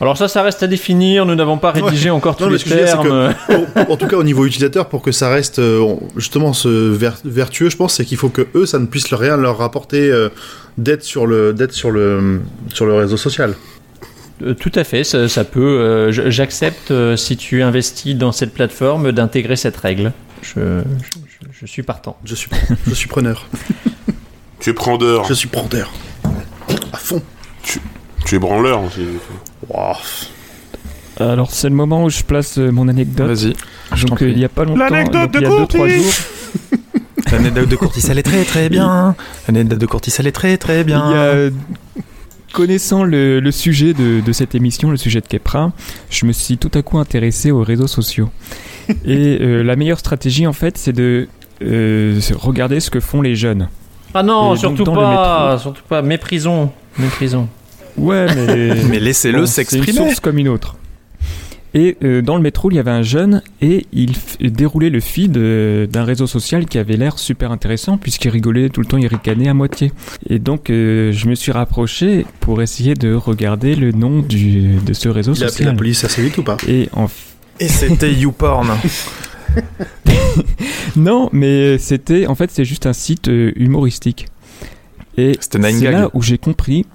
[0.01, 1.25] Alors ça, ça reste à définir.
[1.25, 3.35] Nous n'avons pas rédigé encore tous Non, les dire, termes.
[3.47, 7.17] que- en tout cas, au niveau utilisateur, pour que ça reste euh, justement ce ver-
[7.25, 10.11] vertueux, je pense, c'est qu'il faut que eux, ça ne puisse leur- rien leur rapporter
[10.11, 10.31] euh,
[10.79, 12.41] d'être sur le d'être sur le
[12.73, 13.55] sur le réseau social.
[14.43, 16.09] Euh, Tout à fait, ça, ça peut.
[16.11, 20.13] J'accepte si tu investis dans cette plateforme d'intégrer cette règle.
[20.43, 22.17] Je, je- je- je suis partant.
[22.25, 22.51] Je suis
[22.89, 23.47] je suis preneur,
[24.61, 25.25] Tu es prendeur.
[25.29, 25.93] je suis preneur
[26.93, 27.23] à fond.
[28.27, 29.03] Tu es branleur aussi.
[29.69, 29.97] Wow.
[31.21, 33.29] Alors, c'est le moment où je place euh, mon anecdote.
[33.29, 33.55] Vas-y,
[34.07, 36.03] Donc, euh, il y a pas longtemps, L'anecdote donc, de il y a 2-3 Courtis.
[36.03, 36.13] jours,
[37.33, 39.15] L'anecdote de Courtis, elle est très très bien.
[39.49, 41.01] L'anecdote de Courtis, elle est très très il y bien.
[41.11, 41.51] a, euh,
[42.53, 45.73] connaissant le, le sujet de, de cette émission, le sujet de Kepra,
[46.11, 48.31] je me suis tout à coup intéressé aux réseaux sociaux.
[49.05, 51.29] Et euh, la meilleure stratégie, en fait, c'est de
[51.63, 53.69] euh, regarder ce que font les jeunes.
[54.13, 56.03] Ah non, Et surtout pas, surtout pas.
[56.03, 57.49] Méprisons, méprisons.
[57.97, 59.87] Ouais, mais, Mais laissez-le Bon, C'est s'exprimer.
[59.89, 60.77] une source comme une autre.
[61.77, 65.01] Et euh, dans le métro, il y avait un jeune et il f- déroulait le
[65.01, 68.97] feed euh, d'un réseau social qui avait l'air super intéressant puisqu'il rigolait tout le temps,
[68.97, 69.91] il ricanait à moitié.
[70.31, 74.93] Et donc, euh, je me suis rapproché pour essayer de regarder le nom du, de
[74.93, 75.77] ce réseau Il a appelé la social.
[75.77, 76.59] police assez vite ou pas?
[76.69, 77.09] Et en
[77.59, 78.69] Et c'était YouPorn.
[80.97, 84.27] Non, mais c'était en fait c'est juste un site euh, humoristique.
[85.17, 86.87] Et C'était Nine c'est là où j'ai compris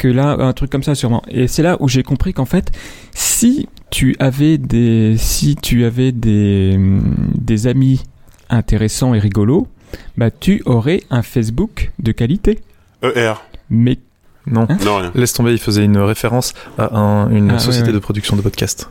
[0.00, 1.22] que là un truc comme ça sûrement.
[1.28, 2.72] Et c'est là où j'ai compris qu'en fait
[3.12, 7.02] si tu avais des si tu avais des hum,
[7.34, 8.02] des amis
[8.48, 9.66] intéressants et rigolos,
[10.16, 12.60] bah tu aurais un Facebook de qualité.
[13.02, 13.34] ER.
[13.68, 13.98] Mais
[14.46, 14.66] Non.
[14.68, 14.78] Hein?
[14.84, 15.12] Non, rien.
[15.14, 17.92] Laisse tomber, il faisait une référence à un- une Ah, société ouais.
[17.94, 18.88] de production de podcast.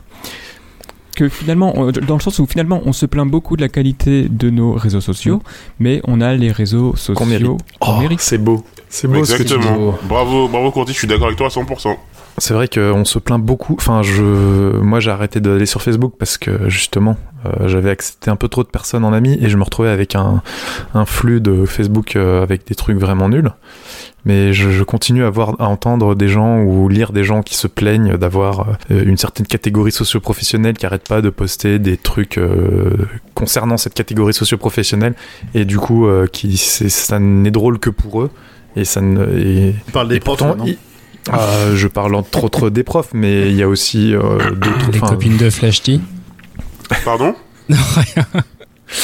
[1.20, 4.26] Que finalement, on- dans le sens où finalement on se plaint beaucoup de la qualité
[4.30, 5.42] de nos réseaux sociaux,
[5.78, 7.46] mais on a les réseaux sociaux Qu'on mérite.
[7.80, 8.20] Oh, mérite.
[8.20, 8.64] c'est beau.
[8.88, 9.54] C'est beau ce que tu dis.
[9.54, 9.98] Exactement.
[10.08, 11.96] Bravo, bravo Courtis, je suis d'accord avec toi à 100%.
[12.40, 13.74] C'est vrai qu'on se plaint beaucoup.
[13.78, 14.22] Enfin, je,
[14.80, 18.62] moi, j'ai arrêté d'aller sur Facebook parce que justement, euh, j'avais accepté un peu trop
[18.62, 20.42] de personnes en ami et je me retrouvais avec un,
[20.94, 23.50] un flux de Facebook euh, avec des trucs vraiment nuls.
[24.24, 27.54] Mais je, je continue à voir, à entendre des gens ou lire des gens qui
[27.56, 32.40] se plaignent d'avoir euh, une certaine catégorie socio-professionnelle qui arrête pas de poster des trucs
[33.34, 35.14] concernant cette catégorie socio-professionnelle
[35.54, 38.30] et du coup, qui ça n'est drôle que pour eux.
[38.76, 40.64] Et ça ne, et, On parle des et profs, pourtant, non?
[40.64, 40.78] il-
[41.30, 44.90] Ah, je parle entre autres des profs, mais il y a aussi euh, d'autres.
[44.92, 46.00] Les copines de Flashty.
[47.04, 47.34] Pardon
[47.68, 48.26] Non, rien.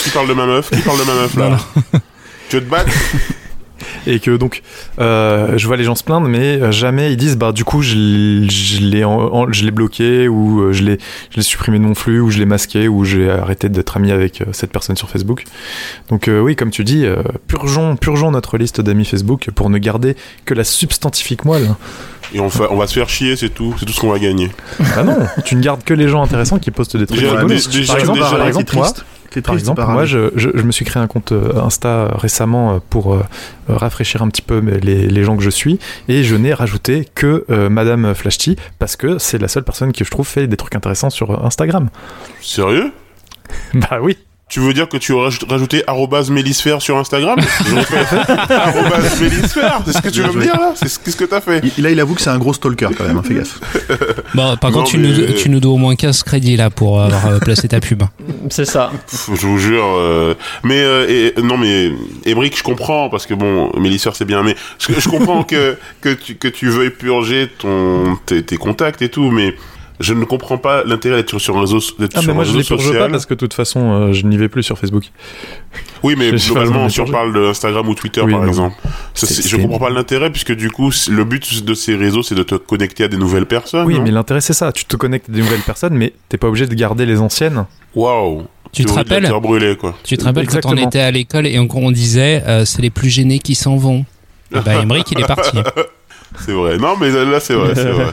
[0.03, 2.01] Qui parle de ma meuf Qui parle de ma meuf là Non,
[2.49, 2.91] Tu veux te battre
[4.07, 4.63] Et que donc,
[5.01, 7.83] euh, je vois les gens se plaindre, mais euh, jamais ils disent, bah du coup,
[7.83, 10.99] je, l'ai je bloqué, ou euh, je l'ai
[11.31, 14.13] je l'ai supprimé de mon flux, ou je l'ai masqué, ou j'ai arrêté d'être ami
[14.13, 15.45] avec cette personne sur Facebook.
[16.09, 17.17] Donc euh, oui, comme tu dis, euh,
[17.49, 21.75] purgeons, purgeons notre liste d'amis Facebook pour ne garder que la substantifique moelle.
[22.35, 23.75] Et on, fa- on va se faire chier, c'est tout.
[23.79, 24.51] C'est tout ce qu'on va gagner.
[24.97, 27.49] Ah non, tu ne gardes que les gens intéressants qui postent des trucs Déjà, rigolos.
[27.55, 28.93] dé- déjà- par exemple, déjà, par exemple, moi,
[29.43, 32.79] Par exemple, moi, je, je- je me suis créé un compte euh, Insta récemment euh,
[32.91, 33.23] pour euh,
[33.71, 36.53] euh, rafraîchir un petit peu mes- les, les gens que je suis et je n'ai
[36.55, 40.47] rajouté que euh, Madame Flashty parce que c'est la seule personne qui, je trouve, fait
[40.47, 41.89] des trucs intéressants sur Instagram.
[42.41, 42.93] Sérieux?
[43.75, 44.19] Bah oui.
[44.49, 47.37] Tu veux dire que tu aurais raj- rajouté arrobase mélisphère sur Instagram
[48.49, 51.41] arrobase mélisphère C'est ce que tu veux me dire là C'est ce qu'est-ce que t'as
[51.41, 53.59] fait Il- Là, il avoue que c'est un gros stalker quand même, hein, fais gaffe.
[54.35, 56.71] Bon, par Non, contre, tu, mais- nous, tu nous dois au moins 15 crédits là
[56.71, 58.05] pour avoir euh, placé ta pub.
[58.51, 58.93] C'est ça.
[59.11, 59.85] Pff, Je vous jure.
[59.85, 61.91] euh, Mais euh, et, non, mais
[62.25, 66.11] Emric, je comprends parce que bon, Mélisseur c'est bien, mais je, je comprends que que
[66.15, 69.57] tu que tu veuilles purger ton tes, tes contacts et tout, mais
[70.01, 72.45] je ne comprends pas l'intérêt d'être sur un réseau d'être Ah, sur mais un moi,
[72.45, 73.03] je réseau les purge social.
[73.05, 75.05] pas parce que de toute façon, euh, je n'y vais plus sur Facebook.
[76.03, 78.47] Oui, mais Je globalement, si on les parle d'Instagram ou Twitter, Oui, par non.
[78.49, 78.77] exemple,
[79.15, 82.43] ça, je comprends pas l'intérêt puisque du coup, le but de ces réseaux, c'est de
[82.43, 83.87] te connecter à des nouvelles personnes.
[83.87, 84.73] Oui, mais l'intérêt, c'est ça.
[84.73, 87.65] Tu te connectes à des nouvelles personnes, mais t'es pas obligé de garder les anciennes.
[87.95, 88.45] Waouh.
[88.73, 89.97] Tu te rappelles terre brûlée, quoi.
[90.05, 92.91] Tu te rappelles quand on était à l'école et on, on disait euh, c'est les
[92.91, 94.05] plus gênés qui s'en vont.
[94.55, 95.57] Eh ben, Emmerich, il est parti.
[96.45, 96.77] C'est vrai.
[96.77, 98.07] Non, mais là, c'est vrai, c'est vrai.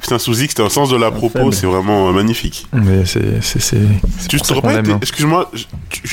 [0.00, 1.52] Putain, Souzik, c'était un sens de la propos, faible.
[1.54, 2.66] c'est vraiment euh, magnifique.
[2.72, 3.42] Mais c'est.
[3.42, 3.76] c'est- c'est-
[4.18, 4.98] c'est Tu t'aurais pas été, hein.
[5.02, 5.64] excuse-moi, je-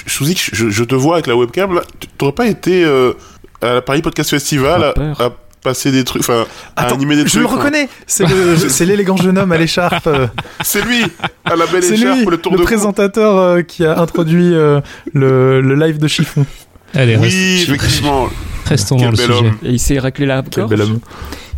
[0.08, 3.14] Souzik, je, je te vois avec la webcam là, tu t'aurais pas été euh,
[3.62, 5.30] à la Paris Podcast Festival à,
[5.64, 6.46] passer des trucs, enfin,
[6.78, 7.42] à animer des je trucs.
[7.42, 7.58] le enfin.
[7.58, 10.06] reconnais C'est le- c'est l'élégant jeune homme à l'écharpe.
[10.08, 10.28] euh,
[10.62, 11.04] C'est lui,
[11.46, 12.68] à la belle C'est écharpe, lui, le tour le de cou.
[12.68, 14.80] présentateur euh, qui a introduit euh,
[15.14, 16.46] le, le live de chiffon.
[16.94, 18.28] Allez, Oui, reste- effectivement.
[18.70, 19.32] Restons dans le sujet.
[19.34, 19.58] homme.
[19.64, 20.70] Et il s'est raclé la Quel gorge.
[20.70, 21.00] bel homme.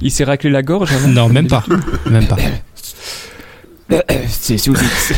[0.02, 1.08] Il s'est raclé la gorge avant.
[1.10, 1.64] Non, même pas.
[2.10, 2.38] Même pas.
[4.28, 5.14] C'est aussi-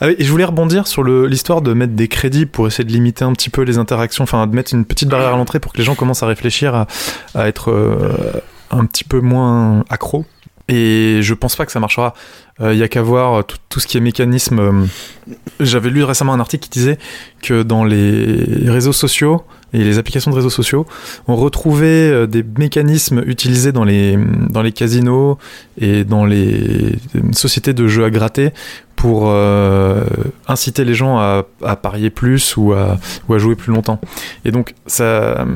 [0.00, 2.92] Ah oui, et je voulais rebondir sur l'histoire de mettre des crédits pour essayer de
[2.92, 5.72] limiter un petit peu les interactions, enfin de mettre une petite barrière à l'entrée pour
[5.72, 6.86] que les gens commencent à réfléchir à,
[7.34, 8.40] à être euh,
[8.70, 10.24] un petit peu moins accro.
[10.68, 12.12] Et je pense pas que ça marchera.
[12.60, 14.58] Il y a qu'à voir tout, tout ce qui est mécanisme.
[14.58, 16.98] euh, J'avais lu récemment un article qui disait
[17.40, 20.86] que dans les réseaux sociaux et les applications de réseaux sociaux,
[21.26, 24.18] on retrouvait euh, des mécanismes utilisés dans les,
[24.50, 25.38] dans les casinos
[25.78, 26.96] et dans les
[27.32, 28.52] sociétés de jeux à gratter
[28.96, 30.04] pour euh,
[30.48, 31.44] inciter les gens à,
[31.76, 34.00] parier plus ou à, ou à jouer plus longtemps.
[34.44, 35.46] Et donc, ça,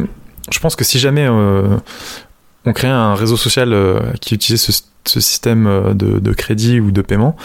[0.51, 1.77] je pense que si jamais euh,
[2.65, 6.91] on crée un réseau social euh, qui utilise ce, ce système euh, de, crédit ou
[6.91, 7.37] de paiement,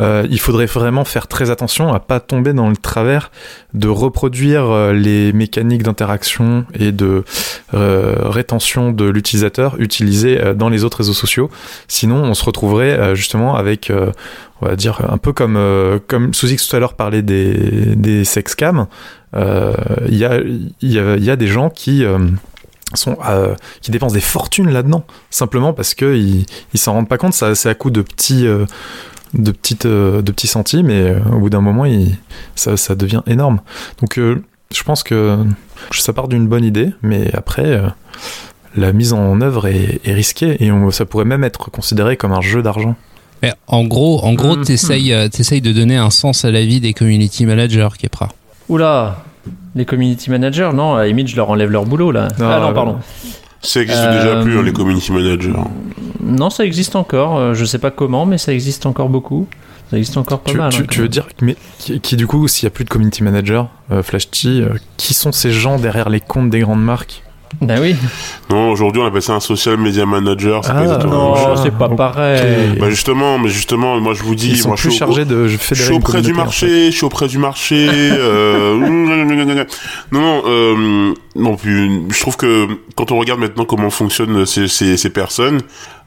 [0.00, 3.30] euh, il faudrait vraiment faire très attention à pas tomber dans le travers
[3.72, 7.24] de reproduire euh, les mécaniques d'interaction et de
[7.72, 11.50] rétention de l'utilisateur utilisées dans les autres réseaux sociaux.
[11.88, 13.92] Sinon, on se retrouverait justement avec
[14.60, 15.58] on va dire un peu comme
[16.06, 18.86] comme Suzix tout à l'heure parlait des des sexcams
[19.34, 20.40] il y a
[20.80, 22.04] y a des gens qui
[22.96, 27.18] sont euh, qui dépensent des fortunes là-dedans simplement parce que ils ils s'en rendent pas
[27.18, 27.34] compte.
[27.34, 28.66] Ça c'est à coup de petits euh,
[29.34, 32.16] de petites euh, de petits centimes et euh, au bout d'un moment il,
[32.54, 33.60] ça ça devient énorme.
[34.00, 34.42] Donc euh,
[34.74, 35.36] je pense que
[35.92, 37.88] ça part d'une bonne idée mais après euh,
[38.76, 42.32] la mise en œuvre est, est risquée et on- ça pourrait même être considéré comme
[42.32, 42.96] un jeu d'argent.
[43.42, 46.80] Mais en gros, en gros, t'essayes, euh, t'essayes de donner un sens à la vie
[46.80, 48.30] des community managers, Kepra.
[48.70, 49.22] Oula
[49.74, 52.28] Les community managers, non, à limite, je leur enlève leur boulot là.
[52.38, 52.96] Non, ah non, euh, pardon.
[53.60, 55.52] Ça existe Euh, déjà plus, hein, les community managers.
[56.22, 57.36] Non, ça existe encore.
[57.38, 59.46] euh, Je sais pas comment, mais ça existe encore beaucoup.
[59.90, 60.70] Ça existe encore pas tu, mal.
[60.72, 62.88] tu- hein, tu veux dire mais qui, qui, du coup s'il y a plus de
[62.90, 66.82] community manager euh, Flash T euh, qui sont ces gens derrière les comptes des grandes
[66.82, 67.22] marques?
[67.60, 67.94] Bah oui.
[68.50, 70.64] Non, aujourd'hui, on appelle ça un social media manager.
[70.64, 72.76] c'est pas Ah, exactement la Non, c'est pas pareil.
[72.78, 75.06] Bah justement, mais justement, moi je vous dis, ils sont moi plus je suis au-
[75.06, 77.88] chargés de Je fédérer suis auprès du communauté, en marché, je suis auprès du marché.
[77.90, 78.76] euh,
[80.12, 81.56] non, non, euh, non.
[81.56, 85.60] Puis, je trouve que quand on regarde maintenant comment fonctionnent ces, ces, ces personnes,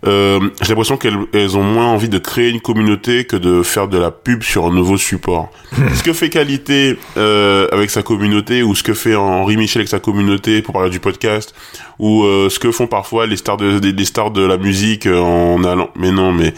[0.05, 3.87] euh, j'ai l'impression qu'elles elles ont moins envie de créer une communauté que de faire
[3.87, 5.49] de la pub sur un nouveau support.
[5.95, 9.89] ce que fait Qualité euh, avec sa communauté, ou ce que fait Henri Michel avec
[9.89, 11.55] sa communauté pour parler du podcast,
[11.97, 15.19] ou euh, ce que font parfois les stars de les, stars de la musique euh,
[15.19, 15.89] en allant.
[15.95, 16.53] Mais non, mais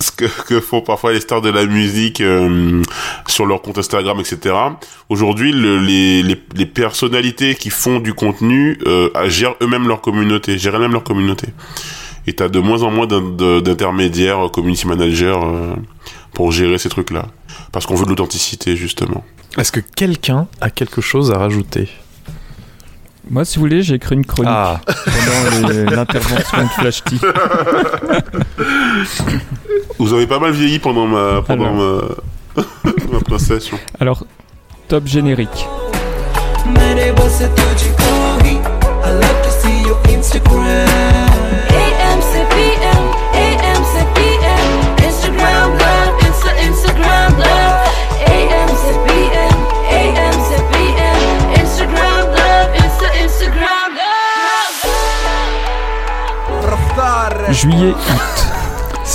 [0.00, 2.80] ce que, que font parfois les stars de la musique euh,
[3.26, 4.54] sur leur compte Instagram, etc.
[5.08, 10.58] Aujourd'hui, le- les, les, les personnalités qui font du contenu euh, gèrent eux-mêmes leur communauté,
[10.58, 11.48] gèrent eux-mêmes leur communauté.
[12.26, 15.74] Et t'as de moins en moins d'intermédiaires, euh, community managers, euh,
[16.32, 17.26] pour gérer ces trucs-là.
[17.72, 19.24] Parce qu'on veut de l'authenticité, justement.
[19.56, 21.88] est-ce que quelqu'un a quelque chose à rajouter?
[23.28, 27.16] Moi, si vous voulez, j'ai écrit une chronique ah pendant l'intervention de Flash T.
[29.98, 32.02] Vous avez pas mal vieilli pendant ma, pendant ma,
[33.12, 33.78] ma prestation.
[33.98, 34.24] Alors,
[34.88, 35.66] top générique.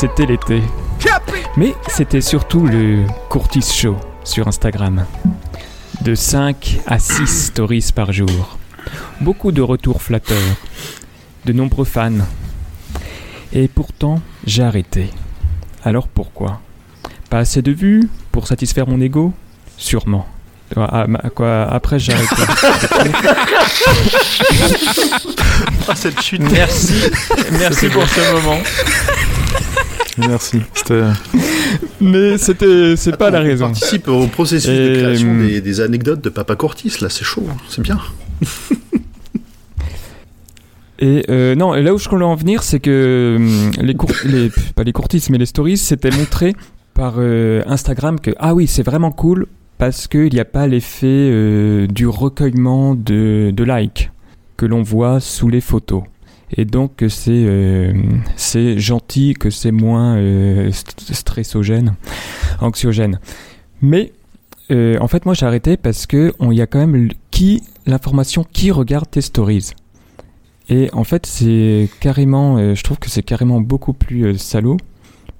[0.02, 0.64] C'était l'été.
[1.58, 5.06] Mais c'était surtout le Courtis Show sur Instagram.
[6.02, 8.58] De 5 à 6 stories par jour.
[9.20, 10.56] Beaucoup de retours flatteurs.
[11.46, 12.26] De nombreux fans.
[13.54, 15.12] Et pourtant, j'ai arrêté.
[15.84, 16.62] Alors pourquoi?
[17.30, 19.34] Pas assez de vues Pour satisfaire mon ego?
[19.78, 20.26] Sûrement.
[20.76, 22.36] Ah, quoi, après j'ai arrêté.
[25.88, 26.42] Ah, cette chute.
[26.52, 27.10] Merci,
[27.52, 28.60] merci pour ce moment.
[30.18, 30.62] Merci.
[30.74, 31.02] C'était.
[32.02, 33.66] Mais c'était, c'est pas la raison.
[33.68, 37.46] participe au processus de création hum, des, des anecdotes de Papa Cortis, là, c'est chaud,
[37.50, 38.00] hein, c'est bien.
[41.00, 44.12] Et euh, non, et là où je voulais en venir, c'est que hum, les, cour-
[44.26, 46.54] les pas les courtis, mais les stories, c'était montré
[46.94, 49.48] par euh, Instagram que ah oui, c'est vraiment cool
[49.80, 54.12] parce qu'il n'y a pas l'effet euh, du recueillement de, de likes
[54.58, 56.04] que l'on voit sous les photos.
[56.58, 57.94] Et donc que c'est euh,
[58.36, 61.96] c'est gentil, que c'est moins euh, st- stressogène,
[62.60, 63.20] anxiogène.
[63.82, 64.12] Mais
[64.70, 68.46] euh, en fait, moi j'ai arrêté parce que on y a quand même qui l'information
[68.52, 69.72] qui regarde tes stories.
[70.70, 74.78] Et en fait, c'est carrément, euh, je trouve que c'est carrément beaucoup plus euh, salaud,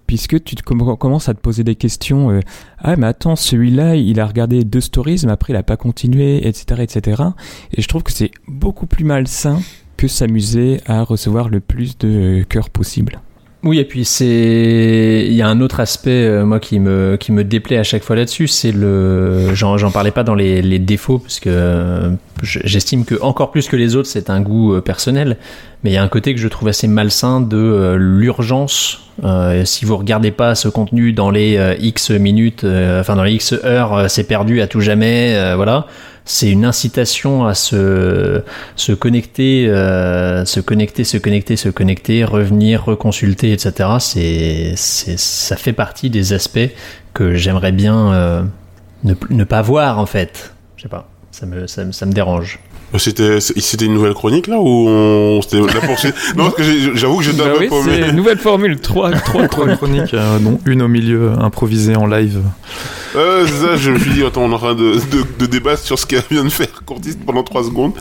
[0.08, 2.32] puisque tu commences à te poser des questions.
[2.32, 2.40] euh,
[2.80, 6.46] ah, mais attends, celui-là, il a regardé deux stories, mais après, il a pas continué,
[6.46, 7.24] etc., etc.
[7.74, 9.62] Et je trouve que c'est beaucoup plus malsain
[10.02, 13.20] que s'amuser à recevoir le plus de cœurs possible.
[13.64, 17.32] Oui, et puis c'est, il y a un autre aspect euh, moi qui me qui
[17.32, 21.20] me déplaît à chaque fois là-dessus, c'est le, j'en j'en parlais pas dans les, défauts
[21.20, 22.10] parce que euh,
[22.42, 25.38] je- j'estime que encore plus que les autres c'est un goût euh, personnel,
[25.84, 29.08] mais il y a un côté que je trouve assez malsain de l'urgence.
[29.66, 32.66] Si vous regardez pas ce contenu dans les X minutes,
[33.00, 35.86] enfin dans les X heures, c'est perdu à tout jamais, voilà.
[36.26, 38.44] C'est une incitation à se
[38.76, 43.90] se connecter, euh, se connecter, se connecter, se connecter, revenir, reconsulter, etc.
[44.00, 46.70] C'est, ça fait partie des aspects
[47.14, 48.44] que j'aimerais bien euh,
[49.04, 50.54] ne, pas voir en fait.
[50.78, 52.60] Je sais pas, ça me, ça, ça me dérange.
[52.98, 56.92] C'était, c'était une nouvelle chronique là ou on, c'était la poursuite Non, parce que j'ai-
[56.96, 57.92] j'avoue que j'étais un Bah peu oui, paumé.
[58.02, 62.06] c'est une nouvelle formule, 3, 3 Trois chroniques, euh, dont une au milieu, improvisée en
[62.06, 62.42] live.
[63.16, 65.46] Euh, c'est ça, je me suis dit, attends, on est en train de, de, de
[65.46, 67.94] débattre sur ce qu'elle vient de faire Courtis pendant 3 secondes.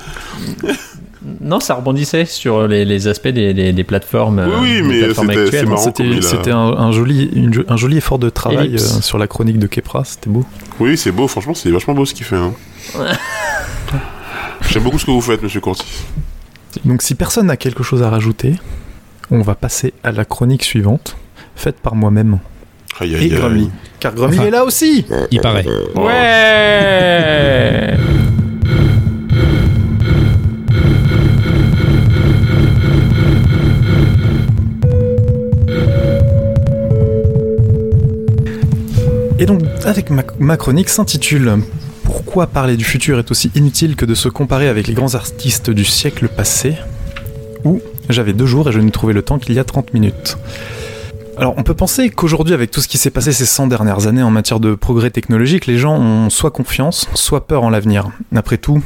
[1.41, 4.83] Non, ça rebondissait sur les, les aspects des, des, des plateformes, Oui, euh, oui, des
[4.83, 9.27] mais plateformes c'était- un, un joli, une un joli effort de travail euh, sur la
[9.27, 10.45] chronique de Kepra, c'était beau.
[10.81, 12.37] Oui, c'est beau, franchement, c'est vachement beau ce qu'il fait.
[12.37, 12.53] Hein.
[14.69, 15.85] J'aime beaucoup ce que vous faites, monsieur Courtis.
[16.85, 18.55] Donc si personne n'a quelque chose à rajouter,
[19.31, 21.17] on va passer à la chronique suivante,
[21.57, 22.39] faite par moi-même
[23.01, 23.29] Aïe, et aïe.
[23.31, 23.71] Grumly.
[23.99, 24.49] Car Grumly Enfin.
[24.49, 25.67] est là aussi Il paraît.
[25.97, 27.97] Ouais
[39.39, 41.59] Et donc, avec ma, ma chronique s'intitule
[42.31, 45.69] Pourquoi parler du futur est aussi inutile que de se comparer avec les grands artistes
[45.69, 46.77] du siècle passé
[47.65, 50.39] Ou J'avais deux jours et je n'ai trouvé le temps qu'il y a 30 minutes.
[51.37, 54.23] Alors, on peut penser qu'aujourd'hui, avec tout ce qui s'est passé ces 100 dernières années
[54.23, 58.11] en matière de progrès technologique, les gens ont soit confiance, soit peur en l'avenir.
[58.33, 58.81] Après tout,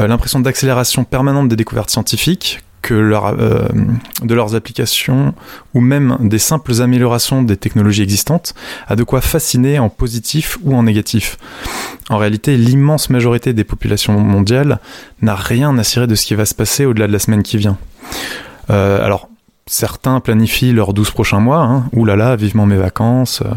[0.00, 3.68] euh, l'impression d'accélération permanente des découvertes scientifiques, que euh,
[4.22, 5.34] de leurs applications
[5.72, 8.54] ou même des simples améliorations des technologies existantes
[8.86, 11.38] a de quoi fasciner en positif ou en négatif.
[12.10, 14.80] En réalité, l'immense majorité des populations mondiales
[15.22, 17.56] n'a rien à cirer de ce qui va se passer au-delà de la semaine qui
[17.56, 17.78] vient.
[18.68, 19.30] Euh, alors,
[19.66, 23.40] certains planifient leurs 12 prochains mois, hein, vivement mes vacances.
[23.40, 23.50] euh.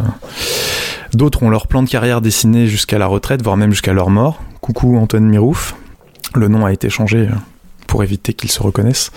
[1.14, 4.42] D'autres ont leur plan de carrière dessiné jusqu'à la retraite, voire même jusqu'à leur mort.
[4.62, 5.76] Coucou Antoine Mirouf.
[6.34, 7.28] Le nom a été changé
[7.88, 9.12] pour éviter qu'ils se reconnaissent.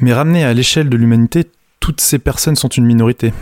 [0.00, 3.32] Mais ramené à l'échelle de l'humanité, toutes ces personnes sont une minorité.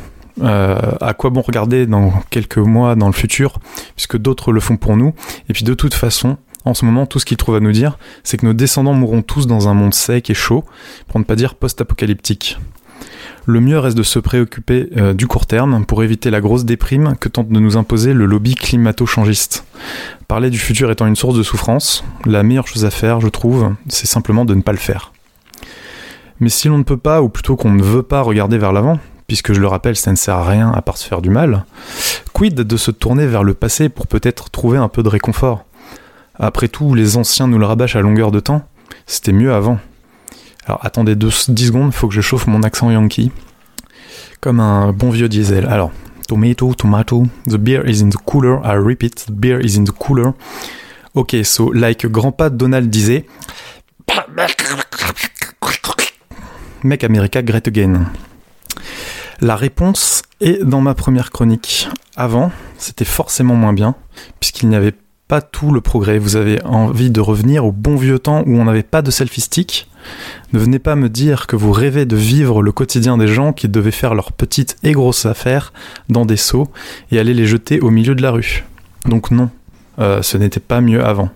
[0.43, 3.59] Euh, à quoi bon regarder dans quelques mois dans le futur,
[3.95, 5.15] puisque d'autres le font pour nous.
[5.49, 7.97] Et puis de toute façon, en ce moment, tout ce qu'ils trouvent à nous dire,
[8.23, 10.65] c'est que nos descendants mourront tous dans un monde sec et chaud,
[11.07, 12.59] pour ne pas dire post-apocalyptique.
[13.49, 17.15] Le mieux reste de se préoccuper euh, du court terme pour éviter la grosse déprime
[17.21, 19.65] que tente de nous imposer le lobby climato-changiste.
[20.27, 23.73] Parler du futur étant une source de souffrance, la meilleure chose à faire, je trouve,
[23.89, 25.13] c'est simplement de ne pas le faire.
[26.41, 28.99] Mais si l'on ne peut pas, ou plutôt qu'on ne veut pas regarder vers l'avant,
[29.29, 31.65] puisque je le rappelle, ça ne sert à rien à part se faire du mal,
[32.33, 35.65] quid de se tourner vers le passé pour peut-être trouver un peu de réconfort?
[36.35, 38.67] Après tout, les anciens nous le rabâchent à longueur de temps,
[39.07, 39.79] c'était mieux avant.
[40.67, 43.31] Alors attendez deux, 10 secondes, faut que je chauffe mon accent yankee.
[44.41, 45.67] Comme un bon vieux diesel.
[45.67, 45.93] Alors,
[46.27, 49.93] tomato, tomato, the beer is in the cooler, I repeat, the beer is in the
[49.93, 50.33] cooler.
[51.15, 53.27] Ok, so like Grandpa Donald disait.
[56.83, 58.07] Make America Great Again
[59.41, 61.89] La réponse est dans ma première chronique.
[62.17, 63.95] Avant, c'était forcément moins bien,
[64.41, 64.95] puisqu'il n'y avait
[65.29, 66.19] pas tout le progrès.
[66.19, 69.41] Vous avez envie de revenir au bon vieux temps où on n'avait pas de selfie
[69.41, 69.89] stick
[70.53, 73.69] Ne venez pas me dire que vous rêvez de vivre le quotidien des gens qui
[73.69, 75.73] devaient faire leurs petites et grosses affaires
[76.09, 76.69] dans des seaux
[77.11, 78.65] et aller les jeter au milieu de la rue.
[79.07, 79.51] Donc non,
[79.99, 81.31] euh, ce n'était pas mieux avant.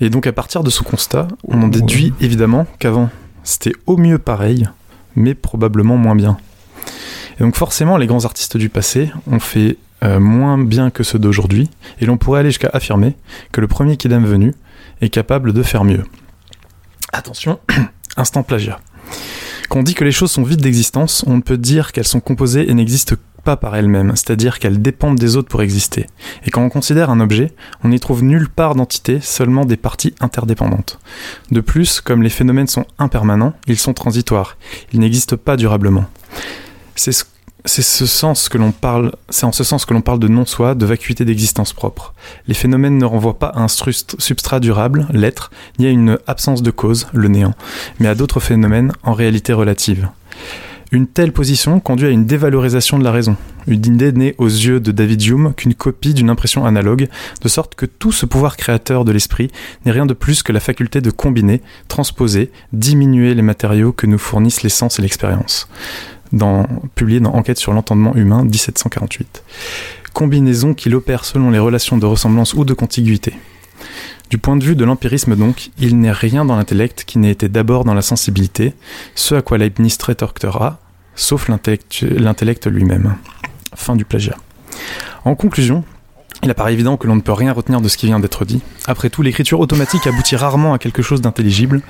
[0.00, 3.10] Et donc à partir de ce constat, on en déduit évidemment qu'avant,
[3.42, 4.68] c'était au mieux pareil,
[5.16, 6.36] mais probablement moins bien.
[7.38, 11.18] Et donc forcément, les grands artistes du passé ont fait euh, moins bien que ceux
[11.18, 11.68] d'aujourd'hui,
[12.00, 13.16] et l'on pourrait aller jusqu'à affirmer
[13.52, 14.54] que le premier Kidam venu
[15.00, 16.04] est capable de faire mieux.
[17.12, 17.58] Attention,
[18.16, 18.80] instant plagiat.
[19.68, 22.20] Quand on dit que les choses sont vides d'existence, on ne peut dire qu'elles sont
[22.20, 26.06] composées et n'existent pas par elles-mêmes, c'est-à-dire qu'elles dépendent des autres pour exister.
[26.44, 27.52] Et quand on considère un objet,
[27.84, 30.98] on n'y trouve nulle part d'entité, seulement des parties interdépendantes.
[31.50, 34.56] De plus, comme les phénomènes sont impermanents, ils sont transitoires,
[34.92, 36.06] ils n'existent pas durablement.
[37.68, 42.14] C'est en ce sens que l'on parle de non-soi, de vacuité d'existence propre.
[42.46, 46.70] Les phénomènes ne renvoient pas à un substrat durable, l'être, ni à une absence de
[46.70, 47.54] cause, le néant,
[48.00, 50.08] mais à d'autres phénomènes en réalité relative.
[50.90, 54.80] Une telle position conduit à une dévalorisation de la raison, une idée née aux yeux
[54.80, 57.08] de David Hume qu'une copie d'une impression analogue,
[57.42, 59.50] de sorte que tout ce pouvoir créateur de l'esprit
[59.84, 64.16] n'est rien de plus que la faculté de combiner, transposer, diminuer les matériaux que nous
[64.16, 65.68] fournissent les sens et l'expérience
[66.32, 69.42] dans, publié dans Enquête sur l'entendement humain 1748.
[70.12, 73.34] Combinaison qu'il opère selon les relations de ressemblance ou de contiguïté.
[74.30, 77.48] Du point de vue de l'empirisme donc, il n'est rien dans l'intellect qui n'ait été
[77.48, 78.74] d'abord dans la sensibilité,
[79.14, 80.80] ce à quoi Leibniz rétorquera,
[81.14, 83.16] sauf l'intellect l'intellect lui-même.
[83.74, 84.36] Fin du plagiat.
[85.24, 85.84] En conclusion,
[86.42, 88.60] il apparaît évident que l'on ne peut rien retenir de ce qui vient d'être dit.
[88.86, 91.82] Après tout, l'écriture automatique aboutit rarement à quelque chose d'intelligible.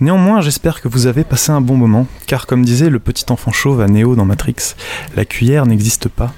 [0.00, 3.52] Néanmoins, j'espère que vous avez passé un bon moment, car comme disait le petit enfant
[3.52, 4.74] chauve à Néo dans Matrix,
[5.16, 6.32] la cuillère n'existe pas.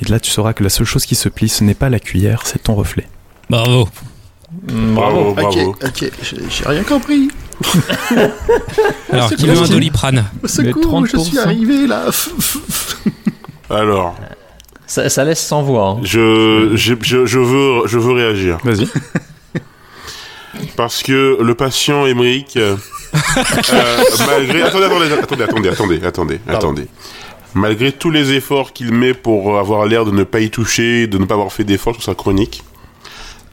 [0.00, 1.88] Et de là, tu sauras que la seule chose qui se plie, ce n'est pas
[1.88, 3.06] la cuillère, c'est ton reflet.
[3.48, 3.88] Bravo.
[4.62, 5.70] Bravo, bravo.
[5.70, 6.10] Ok, ok,
[6.50, 7.28] j'ai rien compris.
[9.10, 10.24] Alors, qui veut un doliprane?
[10.42, 11.40] Au secours, je suis 30%.
[11.40, 12.06] arrivé là.
[13.70, 14.16] Alors,
[14.86, 15.96] Ça, ça laisse sans voix.
[15.96, 16.00] hein.
[16.02, 18.58] je, je, je, je veux, je veux réagir.
[18.64, 18.88] Vas-y.
[20.76, 22.76] Parce que le patient Emmerich, euh,
[24.26, 24.62] malgré...
[24.62, 26.86] Attendez, attendez, attendez, attendez, attendez, attendez, attendez.
[27.54, 31.18] Malgré tous les efforts qu'il met pour avoir l'air de ne pas y toucher, de
[31.18, 32.62] ne pas avoir fait d'efforts sur sa chronique,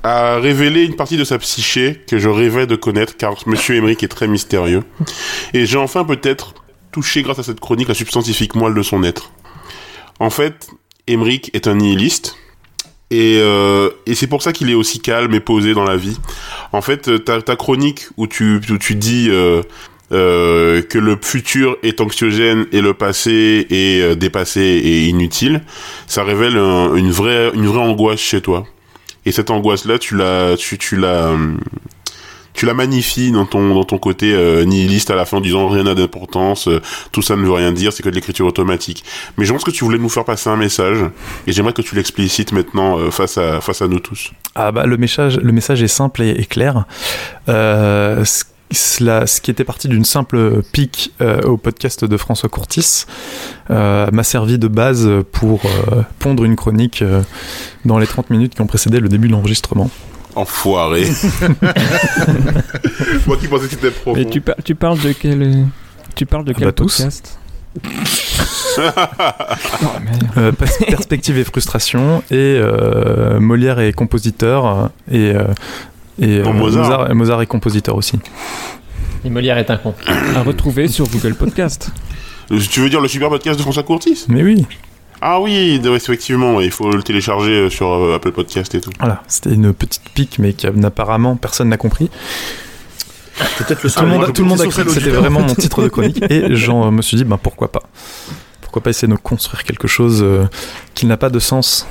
[0.04, 4.02] a révélé une partie de sa psyché que je rêvais de connaître, car Monsieur Emmerich
[4.04, 4.84] est très mystérieux.
[5.54, 6.56] Et j'ai enfin peut-être
[6.92, 9.32] touché, grâce à cette chronique, la substantifique moelle de son être.
[10.20, 10.68] En fait,
[11.08, 12.36] Emmerich est un nihiliste,
[13.10, 16.18] et, euh, et c'est pour ça qu'il est aussi calme et posé dans la vie.
[16.72, 19.62] En fait, euh, ta, ta chronique où tu, où tu dis euh,
[20.12, 25.62] que le futur est anxiogène et le passé est dépassé et inutile,
[26.08, 28.66] ça révèle un- une vraie une vraie angoisse chez toi.
[29.26, 31.60] Et cette angoisse-là, tu la tu, tu la hum,
[32.54, 35.68] tu la magnifies dans ton dans ton côté euh, nihiliste à la fin en disant
[35.70, 36.82] rien n'a d'importance, euh,
[37.12, 39.04] tout ça ne veut rien dire, c'est que de l'écriture automatique.
[39.38, 40.98] Mais je pense que tu voulais nous faire passer un message
[41.48, 44.32] et j'aimerais que tu l'explicites maintenant euh, face à face à nous tous.
[44.56, 46.86] Ah bah le message, le message est simple et, clair.
[47.48, 51.14] Ce, cela- ce qui était parti d'une simple pique
[51.46, 53.06] au podcast de François Courtis
[53.70, 55.62] m'a servi de base pour
[56.20, 57.04] pondre une chronique
[57.86, 59.90] dans les 30 minutes qui ont précédé le début de l'enregistrement.
[60.36, 61.04] Enfoiré.
[63.28, 64.18] Moi qui pensais que c'était profond.
[64.20, 65.64] Mais tu, par- tu parles de quel, euh,
[66.16, 66.98] tu parles de Ah quel bah tous.
[67.02, 67.38] podcast?
[68.78, 69.86] Oh.
[70.38, 75.44] Euh, pers- perspective et frustration et euh, Molière est compositeur et, euh,
[76.22, 77.14] et Bon, Mozart.
[77.14, 78.18] Mozart est compositeur aussi.
[79.26, 79.94] Et Molière est un con.
[80.36, 81.92] À retrouver sur Google Podcast.
[82.70, 84.26] Tu veux dire le super podcast de François Courtis?
[84.30, 84.66] Mais oui,
[85.22, 88.90] Ah oui, effectivement, il faut le télécharger euh, sur euh, Apple Podcast et tout.
[89.00, 92.10] voilà, c'était une petite pique mais qu'apparemment personne n'a compris.
[93.58, 95.54] Peut-être le Tout le monde, a- tout le monde a cru que c'était vraiment mon
[95.56, 97.84] titre de chronique et j'en me suis dit ben pourquoi pas?
[98.62, 100.46] Pourquoi pas essayer de construire quelque chose euh,
[100.96, 101.88] qui n'a pas de sens?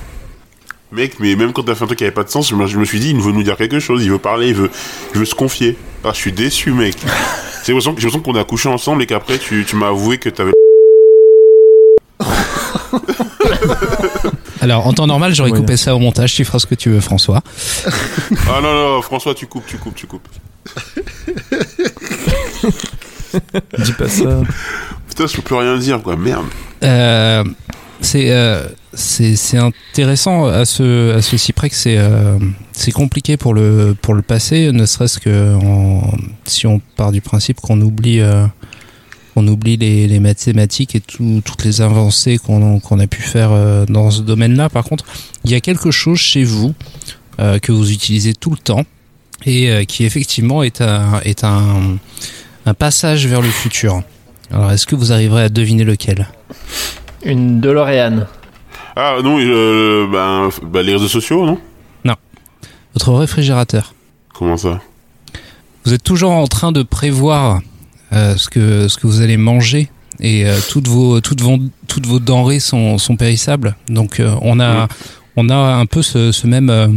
[0.93, 2.67] Mec, mais même quand t'as fait un truc qui avait pas de sens, je me,
[2.67, 4.71] je suis dit, il veut nous dire quelque chose, il veut parler, il veut,
[5.15, 5.77] il veut se confier.
[6.03, 6.97] Ah, je suis déçu, mec.
[7.65, 10.51] J'ai l'impression qu'on a couché ensemble et qu'après tu, tu m'as avoué que t'avais.
[14.61, 16.35] Alors, en temps normal, j'aurais coupé ça au montage.
[16.35, 17.43] Tu feras ce que tu veux, François.
[18.49, 20.29] Ah non, non, François, tu coupes, tu coupes, tu coupes.
[23.79, 24.41] dis pas ça
[25.09, 26.45] Putain, je peux plus rien dire, quoi, merde.
[26.83, 27.45] Euh,
[28.01, 32.39] c'est euh, c'est c'est intéressant à ce à ceci près que c'est euh,
[32.73, 36.11] c'est compliqué pour le pour le passé ne serait-ce que en-
[36.45, 38.47] si on part du principe qu'on oublie euh,
[39.37, 43.87] on oublie les, les mathématiques et tout- toutes les avancées qu'on a pu faire euh,
[43.87, 44.69] dans ce domaine-là.
[44.69, 45.05] Par contre,
[45.45, 46.75] il y a quelque chose chez vous
[47.39, 48.85] euh, que vous utilisez tout le temps
[49.47, 51.99] et euh, qui effectivement est un, est un,
[52.67, 54.03] un passage vers le futur.
[54.51, 56.29] Alors, est-ce que vous arriverez à deviner lequel?
[57.25, 58.27] Une DeLorean.
[58.97, 61.59] Ah non, euh, ben, bah, les réseaux sociaux, non?
[62.93, 63.95] Votre réfrigérateur.
[64.35, 64.81] Comment ça?
[65.85, 67.61] Vous êtes toujours en train de prévoir euh,
[68.13, 69.91] ce, que, ce que vous allez manger
[70.21, 73.77] et euh, toutes, vos, toutes, vos, toutes vos denrées sont, sont périssables.
[73.89, 74.89] Donc euh, on, a,
[75.37, 76.89] on a un peu ce, ce même, euh,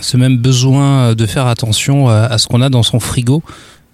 [0.00, 3.42] ce même besoin de faire attention à, à ce qu'on a dans son frigo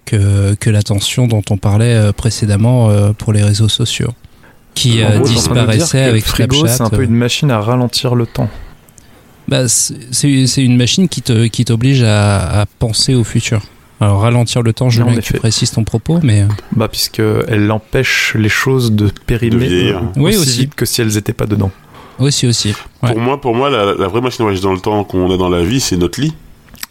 [0.05, 4.13] que, que l'attention dont on parlait euh, précédemment euh, pour les réseaux sociaux
[4.75, 7.05] qui euh, gros, que avec le frigo, c'est un peu euh.
[7.05, 8.49] une machine à ralentir le temps.
[9.47, 10.27] Bah, c'est
[10.57, 13.61] une machine qui te qui t'oblige à, à penser au futur.
[14.01, 16.87] Alors ralentir le temps, je veux bien que tu précises ton propos, mais euh, Bah,
[16.89, 20.59] puisque elle empêche les choses de périmer De euh, Oui, aussi, aussi.
[20.59, 21.71] vite que si elles étaient pas dedans.
[22.19, 22.75] aussi aussi.
[23.01, 23.11] Ouais.
[23.13, 25.37] Pour moi, pour moi, la, la vraie machine à voyager dans le temps qu'on a
[25.37, 26.33] dans la vie, c'est notre lit.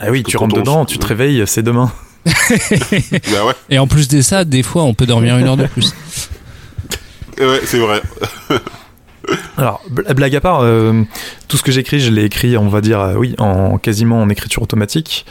[0.00, 1.92] Ah oui, Parce tu rentres on dedans, tu te réveilles, c'est demain.
[2.26, 5.66] bah ouais, Et en plus de ça, des fois, on peut dormir une heure de
[5.66, 5.94] plus.
[7.38, 8.00] ouais, c'est vrai.
[9.56, 11.02] Alors, bl- blague à part, euh,
[11.48, 14.28] tout ce que j'écris, je l'ai écrit, on va dire, euh, oui, en quasiment en
[14.28, 15.26] écriture automatique.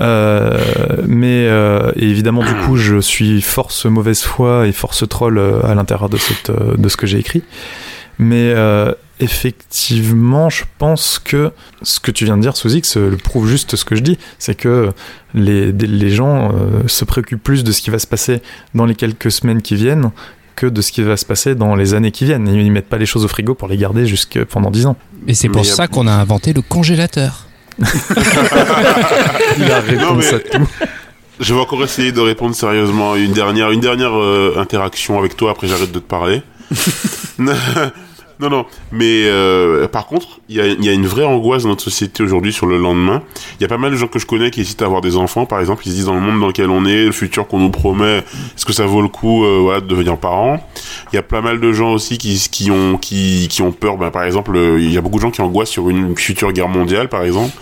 [0.00, 0.58] Euh,
[1.06, 1.48] mais
[1.96, 6.96] évidemment, du coup, je suis force mauvaise foi et force troll à l'intérieur de, ce
[6.96, 7.42] que j'ai écrit.
[8.18, 8.54] Mais
[9.20, 11.52] effectivement, je pense que
[11.82, 14.18] ce que tu viens de dire, Souzix, le prouve juste ce que je dis.
[14.38, 14.92] C'est que
[15.34, 16.52] les, gens
[16.86, 18.40] se préoccupent plus de ce qui va se passer
[18.74, 20.10] dans les quelques semaines qui viennent
[20.56, 22.46] que de ce qui va se passer dans les années qui viennent.
[22.48, 24.96] Ils mettent pas les choses au frigo pour les garder jusque pendant 10 ans.
[25.26, 27.46] Et c'est pour Mais, ça qu'on a inventé le congélateur.
[29.58, 30.68] La réponse mais- à tout.
[31.40, 33.16] Je vais encore essayer de répondre sérieusement.
[33.16, 35.50] Une dernière, une dernière euh, interaction avec toi.
[35.50, 36.42] Après, j'arrête de te parler.
[38.42, 38.66] non, non.
[38.90, 41.84] Mais euh, par contre, il y a, il y a une vraie angoisse dans notre
[41.84, 43.22] société aujourd'hui sur le lendemain.
[43.58, 45.16] Il y a pas mal de gens que je connais qui hésitent à avoir des
[45.16, 45.84] enfants, par exemple.
[45.86, 48.18] Ils se disent dans le monde dans lequel on est, le futur qu'on nous promet,
[48.18, 50.68] est-ce que ça vaut le coup euh, voilà, de devenir parent?
[51.12, 53.96] Il y a pas mal de gens aussi qui, qui ont qui, qui ont peur.
[53.96, 56.52] Ben, par exemple, euh, il y a beaucoup de gens qui angoissent sur une future
[56.52, 57.52] guerre mondiale, par exemple,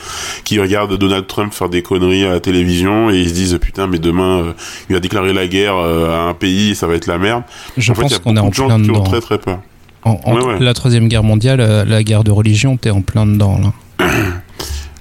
[0.44, 3.86] qui regardent Donald Trump faire des conneries à la télévision et ils se disent putain,
[3.86, 4.52] mais demain euh,
[4.88, 7.42] il va déclarer la guerre à un pays, ça va être la merde.
[7.76, 8.90] Je en fait, il y pense a qu'on est beaucoup en de gens plein qui
[8.90, 9.04] ont dedans.
[9.04, 9.58] très très peur.
[10.04, 10.58] En, en- Ouais, ouais.
[10.60, 13.72] La troisième guerre mondiale, euh, la guerre de religion, t'es en plein dedans là.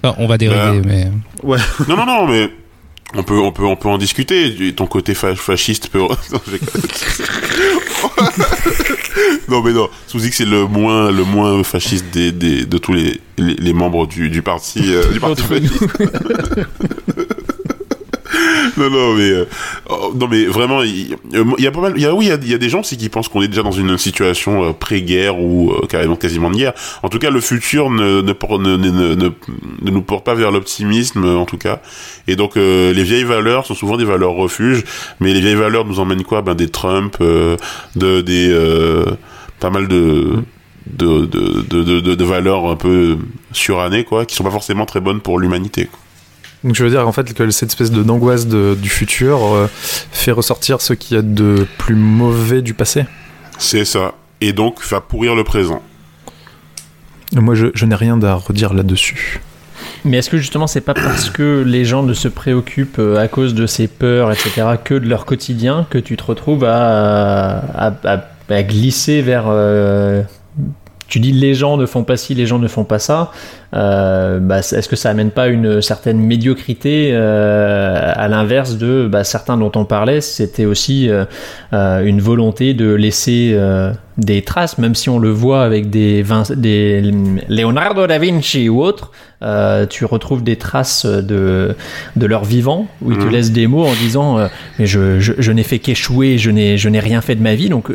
[0.01, 0.87] Enfin, on va dériver, Bah.
[0.87, 1.05] mais
[1.89, 2.49] Non, non, non, mais
[3.15, 4.73] on peut, on peut, on peut en discuter.
[4.73, 5.99] Ton côté fa- fasciste peut.
[5.99, 6.07] non,
[9.49, 9.89] non, mais non.
[10.07, 14.07] Sous-X c'est le moins, le moins fasciste des, des, de tous les, les, les membres
[14.07, 15.83] du, du parti, euh, du parti fasciste.
[18.79, 19.45] Non, non, mais euh,
[19.89, 21.99] oh, non, mais vraiment, il euh, il y, a pas mal.
[21.99, 23.71] Y a oui, il y a, des gens aussi qui pensent qu'on est déjà dans
[23.71, 26.73] une situation euh, pré-guerre ou carrément quasiment de guerre.
[27.03, 31.25] En tout cas, le futur ne ne, ne, ne, ne, nous porte pas vers l'optimisme,
[31.25, 31.81] en tout cas.
[32.27, 34.83] Et donc, les vieilles valeurs sont souvent des valeurs refuges,
[35.19, 36.41] mais les vieilles valeurs nous emmènent quoi?
[36.41, 39.05] Ben des Trump, de des
[39.59, 40.43] pas mal de
[40.85, 43.17] de, de, de, de, valeurs un peu
[43.51, 45.87] surannées, quoi, qui sont pas forcément très bonnes pour l'humanité.
[46.63, 49.67] Donc je veux dire en fait que cette espèce de d'angoisse de- du futur euh,
[49.73, 53.05] fait ressortir ce qu'il y a de plus mauvais du passé.
[53.57, 54.13] C'est ça.
[54.41, 55.81] Et donc, va pourrir le présent.
[57.33, 59.41] Moi je, je n'ai rien à redire là-dessus.
[60.05, 63.27] Mais est-ce que justement c'est pas parce que les gens ne se préoccupent euh, à
[63.27, 67.93] cause de ces peurs, etc., que de leur quotidien que tu te retrouves à, à,
[68.05, 69.45] à- à glisser vers...
[69.47, 70.23] euh,
[71.07, 73.31] tu dis les gens ne font pas ci, les gens ne font pas ça.
[73.73, 79.23] Euh, bah, est-ce que ça amène pas une certaine médiocrité euh, à l'inverse de bah,
[79.23, 81.25] certains dont on parlait C'était aussi euh,
[82.03, 83.55] une volonté de laisser
[84.17, 87.01] des traces, même si on le voit avec des, Vin- des
[87.47, 89.11] Leonardo da Vinci ou autres.
[89.89, 91.75] tu retrouves des traces de,
[92.17, 93.29] de leur vivant où ils te Mhm.
[93.31, 94.37] laissent des mots en disant
[94.77, 97.55] mais je, je, je n'ai fait qu'échouer, je n'ai je n'ai rien fait de ma
[97.55, 97.69] vie.
[97.69, 97.91] Donc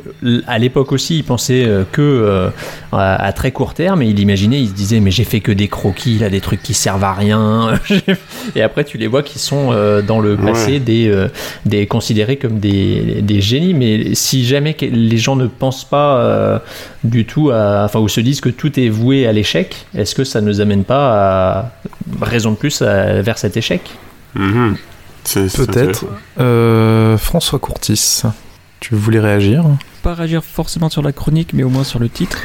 [0.46, 2.50] à l'époque aussi, ils pensaient que
[2.92, 5.52] à, à très court terme, et il imaginait, il se disait mais j'ai fait que
[5.52, 7.78] des croquis, là, des trucs qui servent à rien.
[8.56, 10.78] et après tu les vois qui sont euh, dans le passé Ouais.
[10.80, 11.28] des, euh,
[11.66, 13.74] des considérés comme des, des génies.
[13.74, 16.58] Mais si jamais les gens ne pensent pas euh,
[17.04, 20.24] du tout à, enfin ou se disent que tout est voué à l'échec, est-ce que
[20.24, 21.72] ça ne nous amène pas à
[22.22, 23.80] raison de plus à- vers cet échec?
[24.34, 24.76] Mhm.
[25.32, 26.04] Peut-être.
[26.38, 28.22] Euh, François Courtis,
[28.80, 29.64] tu voulais réagir?
[30.02, 32.38] Pas réagir forcément sur la chronique, mais au moins sur le titre.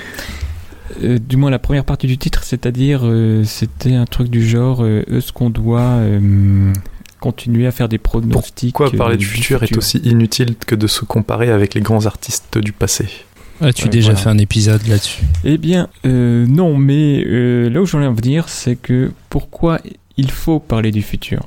[1.01, 4.83] Euh, du moins la première partie du titre, c'est-à-dire euh, c'était un truc du genre
[4.83, 6.73] euh, est-ce qu'on doit euh,
[7.19, 8.75] continuer à faire des pronostics.
[8.75, 12.05] Pourquoi parler euh, du futur est aussi inutile que de se comparer avec les grands
[12.05, 13.05] artistes du passé?
[13.61, 14.19] As-tu Ouais, déjà voilà.
[14.19, 18.13] fait un épisode là-dessus Eh bien, euh, non, mais euh, là où j'en ai en
[18.13, 19.79] venir, c'est que pourquoi
[20.17, 21.41] il faut parler du futur?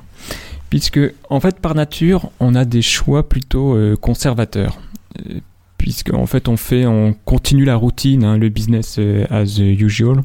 [0.68, 1.00] Puisque,
[1.30, 4.78] en fait, par nature, on a des choix plutôt euh, conservateurs.
[5.83, 9.59] Euh, Puisque, en fait, on fait, on continue la routine, hein, le business euh, as
[9.59, 10.22] usual,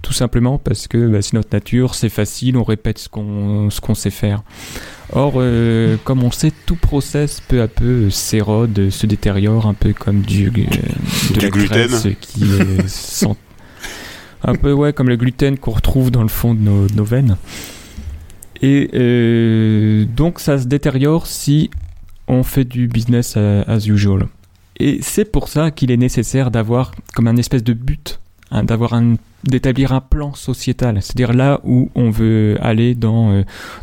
[0.00, 3.80] tout simplement parce que bah, c'est notre nature, c'est facile, on répète ce qu'on ce
[3.80, 4.42] qu'on sait faire.
[5.12, 9.74] Or, euh, comme on sait, tout process peu à peu euh, s'érode, se détériore, un
[9.74, 11.86] peu comme du, euh, de Du la gluten.
[11.88, 13.36] graisse qui euh, sent-
[14.44, 17.04] un peu ouais comme le gluten qu'on retrouve dans le fond de nos, de nos
[17.04, 17.36] veines.
[18.62, 21.70] Et donc ça se détériore si
[22.28, 24.26] on fait du business as usual.
[24.82, 28.18] Et c'est pour ça qu'il est nécessaire d'avoir comme un espèce de but,
[28.50, 29.00] hein, d'avoir
[29.44, 33.42] d'établir un plan sociétal, c'est-à-dire là où on veut aller dans euh,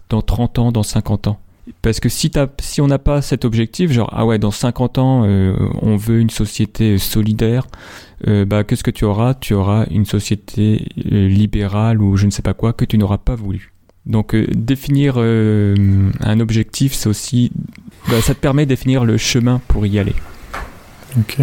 [0.09, 1.39] dans 30 ans, dans 50 ans.
[1.81, 2.29] Parce que si,
[2.81, 6.31] on n'a pas cet objectif, genre, ah ouais, dans 50 ans, euh, on veut une
[6.31, 7.67] société solidaire,
[8.27, 9.35] euh, bah, qu'est-ce que tu auras?
[9.35, 13.35] Tu auras une société libérale ou je ne sais pas quoi que tu n'auras pas
[13.35, 13.71] voulu.
[14.05, 17.51] Donc, définir un objectif, c'est aussi.
[18.09, 20.15] bah, ça te permet de définir le chemin pour y aller.
[21.17, 21.37] Ok.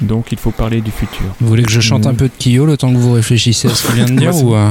[0.00, 1.24] Donc, il faut parler du futur.
[1.40, 3.70] Vous voulez que je chante un peu de Kyo le temps que vous réfléchissez à
[3.74, 4.70] ce qu'il vient de dire Moi, ou euh,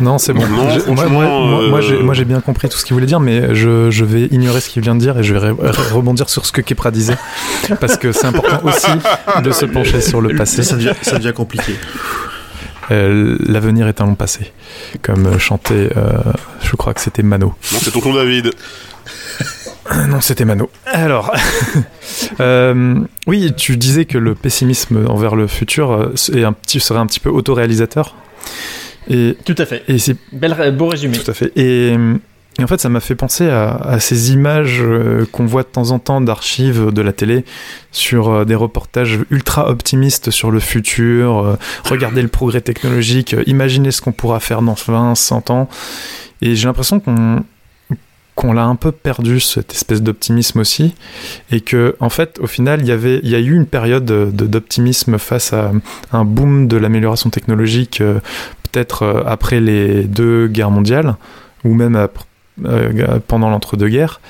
[0.00, 0.40] Non, c'est bon.
[0.48, 1.26] Non, Je- moi, franchement, moi,
[1.60, 3.90] moi- moi, euh, j'ai- moi, j'ai bien compris tout ce qu'il voulait dire, mais je,
[3.90, 6.46] je vais ignorer ce qu'il vient de dire et je vais re- re- rebondir sur
[6.46, 7.18] ce que Kepra disait.
[7.80, 10.62] Parce que c'est important aussi de se pencher sur le passé.
[10.62, 11.74] Ça devient, ça devient compliqué.
[12.90, 14.50] Euh, L'avenir est un long passé.
[15.02, 16.18] Comme chantait, euh,
[16.62, 17.54] je crois que c'était Mano.
[17.72, 18.50] Non, c'est tonton David.
[20.08, 20.70] Non, c'était Mano.
[20.86, 21.32] Alors,
[22.40, 22.96] euh,
[23.26, 27.06] oui, tu disais que le pessimisme envers le futur euh, est un petit, serait un
[27.06, 28.14] petit peu autoréalisateur.
[29.08, 29.82] Et, Tout à fait.
[29.88, 31.16] et c'est Bel, beau résumé.
[31.16, 31.50] Tout à fait.
[31.56, 31.94] Et,
[32.58, 35.68] et en fait, ça m'a fait penser à, à ces images euh, qu'on voit de
[35.68, 37.44] temps en temps d'archives de la télé
[37.92, 41.38] sur euh, des reportages ultra optimistes sur le futur.
[41.38, 45.68] euh, regardez le progrès technologique, euh, imaginez ce qu'on pourra faire dans 20, 100 ans.
[46.42, 47.42] Et j'ai l'impression qu'on
[48.38, 50.94] qu'on l'a un peu perdu cette espèce d'optimisme aussi
[51.50, 54.04] et que en fait au final il y avait il y a eu une période
[54.04, 55.72] de- d'optimisme face à
[56.12, 58.20] un boom de l'amélioration technologique euh,
[58.70, 61.16] peut-être euh, après les deux guerres mondiales
[61.64, 61.96] ou même
[62.64, 64.20] euh, pendant l'entre-deux-guerres,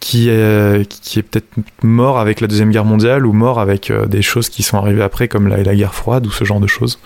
[0.00, 1.48] qui est, qui est peut-être
[1.82, 5.28] mort avec la Deuxième Guerre mondiale ou mort avec des choses qui sont arrivées après,
[5.28, 6.98] comme la, la guerre froide ou ce genre de choses.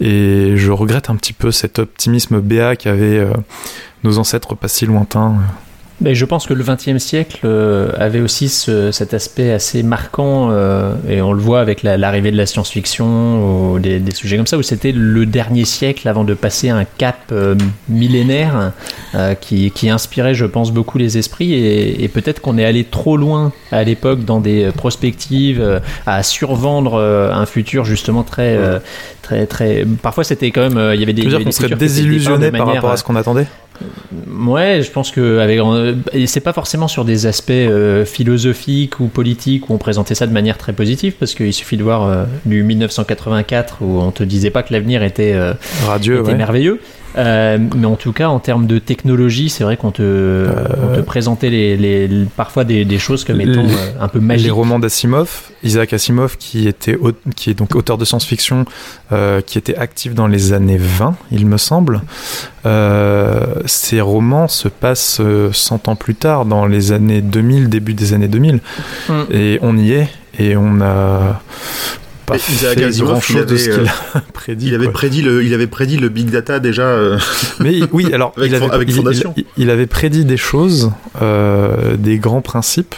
[0.00, 3.32] Et je regrette un petit peu cet optimisme béat qu'avaient euh,
[4.04, 5.38] nos ancêtres pas si lointains.
[6.04, 10.50] Mais je pense que le XXe siècle euh, avait aussi ce- cet aspect assez marquant,
[10.50, 14.36] euh, et on le voit avec la- l'arrivée de la science-fiction ou des, des sujets
[14.36, 17.54] comme ça, où c'était le dernier siècle avant de passer un cap euh,
[17.88, 18.72] millénaire
[19.14, 21.54] euh, qui, qui inspirait, je pense, beaucoup les esprits.
[21.54, 27.00] Et, et peut-être qu'on est allé trop loin à l'époque dans des prospectives, à survendre
[27.00, 28.58] un futur justement très,
[29.22, 29.86] très, très.
[30.02, 30.92] Parfois, c'était quand même.
[30.94, 31.22] Il y avait des.
[31.22, 33.16] Tu veux dire qu'on serait futurs qui étaient désillusionné par manière, rapport à ce qu'on
[33.16, 33.46] attendait?
[34.46, 35.58] Ouais, je pense que avec
[36.12, 40.26] et c'est pas forcément sur des aspects euh, philosophiques ou politiques où on présentait ça
[40.26, 44.22] de manière très positive parce qu'il suffit de voir euh, du 1984 où on te
[44.22, 45.54] disait pas que l'avenir était, euh,
[45.86, 46.34] Radieux, était ouais.
[46.34, 46.80] merveilleux.
[47.16, 50.46] Euh, mais en tout cas, en termes de technologie, c'est vrai qu'on te,
[50.92, 54.08] on te présentait les, les- les- parfois des, des choses comme étant Les- euh, un
[54.08, 54.52] peu Les magiques.
[54.52, 56.98] romans d'Asimov, Isaac Asimov, qui, était,
[57.36, 58.64] qui est donc auteur de science-fiction,
[59.12, 62.02] euh, qui était actif dans les années 20, il me semble.
[62.66, 67.94] Euh, ces romans se passent euh, 100 ans plus tard, dans les années 2000, début
[67.94, 68.60] des années 2000.
[69.08, 69.12] Mm.
[69.30, 70.08] Et on y est,
[70.38, 71.40] et on a
[72.26, 74.66] pas Et Isaac fait Asimov, grand chose il de ce avait, qu'il a prédit.
[74.68, 74.92] Il avait quoi.
[74.92, 76.82] prédit le, il avait prédit le big data déjà.
[76.82, 77.18] euh,
[77.60, 79.34] Mais oui, alors Avec il, avait, fond- avec il- Fondation.
[79.36, 80.90] il- il avait prédit des choses,
[81.22, 82.94] euh, des grands principes,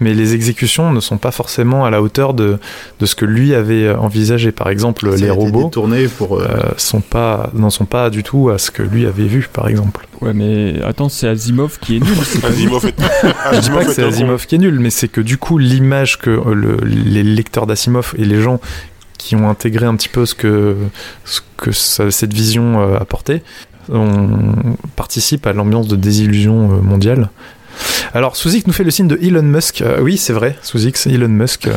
[0.00, 2.58] mais les exécutions ne sont pas forcément à la hauteur de,
[2.98, 4.50] de ce que lui avait envisagé.
[4.52, 5.68] Par exemple, ça les robots
[6.08, 6.38] pour.
[6.38, 9.48] euh, euh, sont pas, n'en sont pas du tout à ce que lui avait vu,
[9.52, 10.06] par exemple.
[10.20, 12.08] Ouais, mais attends, c'est Asimov qui est nul.
[12.12, 12.44] lui.
[12.46, 12.94] Asimov est...
[13.54, 15.58] Je dis pas que est c'est Asimov qui est nul, mais c'est que du coup,
[15.58, 18.60] l'image que euh, le- les lecteurs d'Asimov et les gens
[19.18, 20.76] qui ont intégré un petit peu ce que,
[21.24, 23.42] ce que ça- cette vision euh, apportait,
[23.92, 24.28] on
[24.96, 27.30] participe à l'ambiance de désillusion euh, mondiale.
[28.14, 29.82] Alors, Suzik nous fait le signe de Elon Musk.
[29.82, 31.66] Euh, oui, c'est vrai, c'est Elon Musk.
[31.66, 31.74] euh,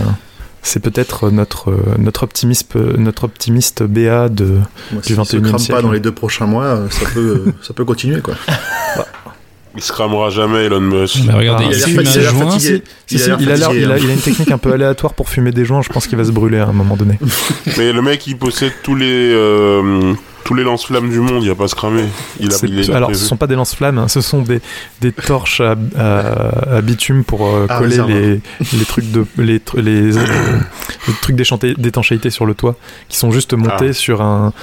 [0.62, 4.60] c'est peut-être notre, euh, notre, optimiste, notre optimiste BA de.
[4.92, 5.82] moi, du se 21e crame pas siècle.
[5.82, 8.36] dans les deux prochains mois, ça peut, ça peut continuer quoi.
[9.76, 11.26] Il se cramera jamais, Elon Musk.
[11.26, 13.74] bah, Regardez, Ah, il il a fume l'air un fatigué, joint.
[13.74, 15.82] Il a une technique un peu aléatoire pour fumer des joints.
[15.82, 17.18] Je pense qu'il va se brûler à un moment donné.
[17.78, 20.14] Mais le mec, il possède tous les, euh,
[20.44, 22.04] tous les lance-flammes du monde, il va pas se cramer.
[22.40, 22.56] Il a,
[22.96, 23.20] alors, prévu.
[23.20, 24.60] ce sont pas des lance-flammes, hein, ce sont des,
[25.02, 28.42] des torches à, à- à bitume pour euh, Ah, coller les,
[28.78, 31.36] les trucs de les, tr- les, les trucs
[31.78, 32.76] d'étanchéité sur le toit,
[33.10, 33.94] qui sont juste montés Ah.
[33.94, 34.54] sur un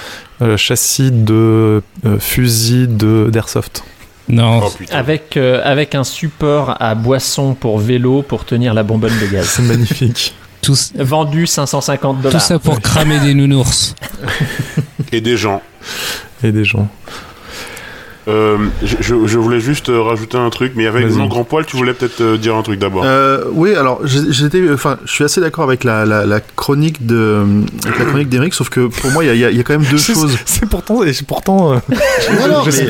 [0.41, 3.83] euh, châssis de euh, fusil de d'airsoft.
[4.31, 4.71] Non, Oh.
[4.91, 9.45] Avec, euh, avec un support à boisson pour vélo pour tenir la bonbonne de gaz.
[9.55, 10.33] C'est magnifique.
[10.61, 12.41] tout, Vendu 550 tout dollars.
[12.41, 13.93] ça pour cramer des nounours.
[15.11, 15.61] Et des gens.
[16.43, 16.87] Et des gens.
[18.27, 21.93] Euh, je, voulais juste euh, rajouter un truc, mais avec mon grand poil, tu voulais
[21.93, 23.03] peut-être euh, dire un truc d'abord.
[23.03, 27.41] Euh, oui, alors j'étais, enfin, je suis assez d'accord avec la, la, la chronique de,
[27.85, 29.57] avec la chronique d'Eric, sauf que pour moi, il y a, il y a- il
[29.57, 30.37] y a quand même deux choses.
[30.45, 31.77] C'est pourtant, et pourtant, euh,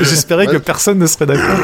[0.03, 0.59] j'espérais que Ouais.
[0.59, 1.55] personne ne serait d'accord.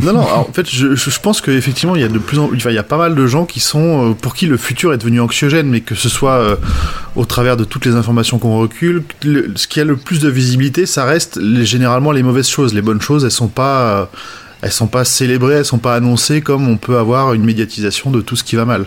[0.00, 0.20] Non, non.
[0.26, 2.74] alors, en fait, je, je pense qu'effectivement, il y a de plus en, enfin, il
[2.74, 5.68] y a pas mal de gens qui sont pour qui le futur est devenu anxiogène,
[5.68, 6.56] mais que ce soit euh,
[7.14, 10.30] au travers de toutes les informations qu'on recule, le- ce qui a le plus de
[10.30, 12.72] visibilité, ça reste les- généralement les mauvaises choses.
[12.72, 14.04] Les bonnes choses, elles sont pas, euh,
[14.62, 18.20] elles sont pas célébrées, elles sont pas annoncées comme on peut avoir une médiatisation de
[18.20, 18.86] tout ce qui va mal.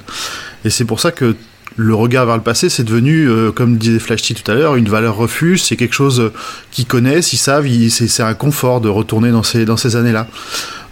[0.63, 1.35] Et c'est pour ça que
[1.77, 4.87] le regard vers le passé, c'est devenu, euh, comme disait Flashty tout à l'heure, une
[4.87, 5.61] valeur refuge.
[5.61, 6.33] C'est quelque chose euh,
[6.71, 10.27] qu'ils connaissent, ils savent, c'est un confort de retourner dans ces, dans ces années-là.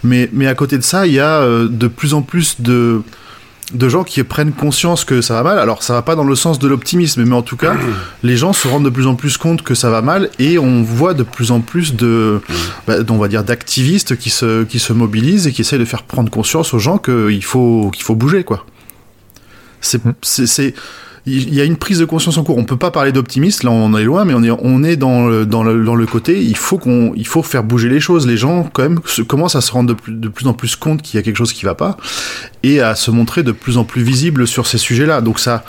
[0.02, 3.00] Mais, mais à côté de ça, il y a de plus en plus de,
[3.72, 5.58] de gens qui prennent conscience que ça va mal.
[5.58, 7.74] Alors, ça va pas dans le sens de l'optimisme, mais en tout cas,
[8.22, 10.82] les gens se rendent de plus en plus compte que ça va mal et on
[10.82, 12.40] voit de plus en plus de,
[12.86, 16.02] bah, on va dire, d'activistes qui se, qui se mobilisent et qui essayent de faire
[16.02, 18.66] prendre conscience aux gens qu'il faut, qu'il faut bouger, quoi.
[19.80, 20.74] C'est, c'est, c'est-
[21.26, 22.58] il y a une prise de conscience en cours.
[22.58, 25.26] On peut pas parler d'optimiste, là on est loin, mais on est, on est dans,
[25.26, 28.26] le, dans, le, dans le côté, il faut qu'on, il faut faire bouger les choses.
[28.26, 31.00] Les gens, quand même, commencent à se rendre de plus, de plus en plus compte
[31.02, 31.96] qu'il y a quelque chose qui va pas
[32.62, 35.20] et à se montrer de plus en plus visible sur ces sujets-là.
[35.22, 35.64] Donc ça,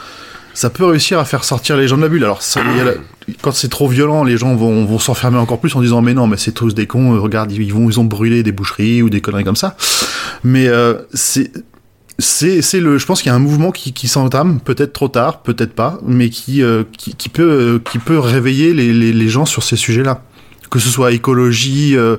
[0.54, 2.24] ça peut réussir à faire sortir les gens de la bulle.
[2.24, 2.94] Alors, ça, la-
[3.42, 6.28] quand c'est trop violent, les gens vont, vont s'enfermer encore plus en disant mais non,
[6.28, 7.16] mais c'est tous des cons.
[7.16, 9.76] euh, Regarde, ils vont, ils ont brûlé des boucheries ou des conneries comme ça.
[10.44, 11.52] Mais euh, c'est
[12.20, 15.10] c'est c'est le je pense qu'il y a un mouvement qui, qui s'entame peut-être trop
[15.10, 19.12] tard peut-être pas mais qui euh, qui, qui peut euh, qui peut réveiller les, les,
[19.12, 20.22] les gens sur ces sujets-là.
[20.72, 22.18] Que ce soit écologie euh,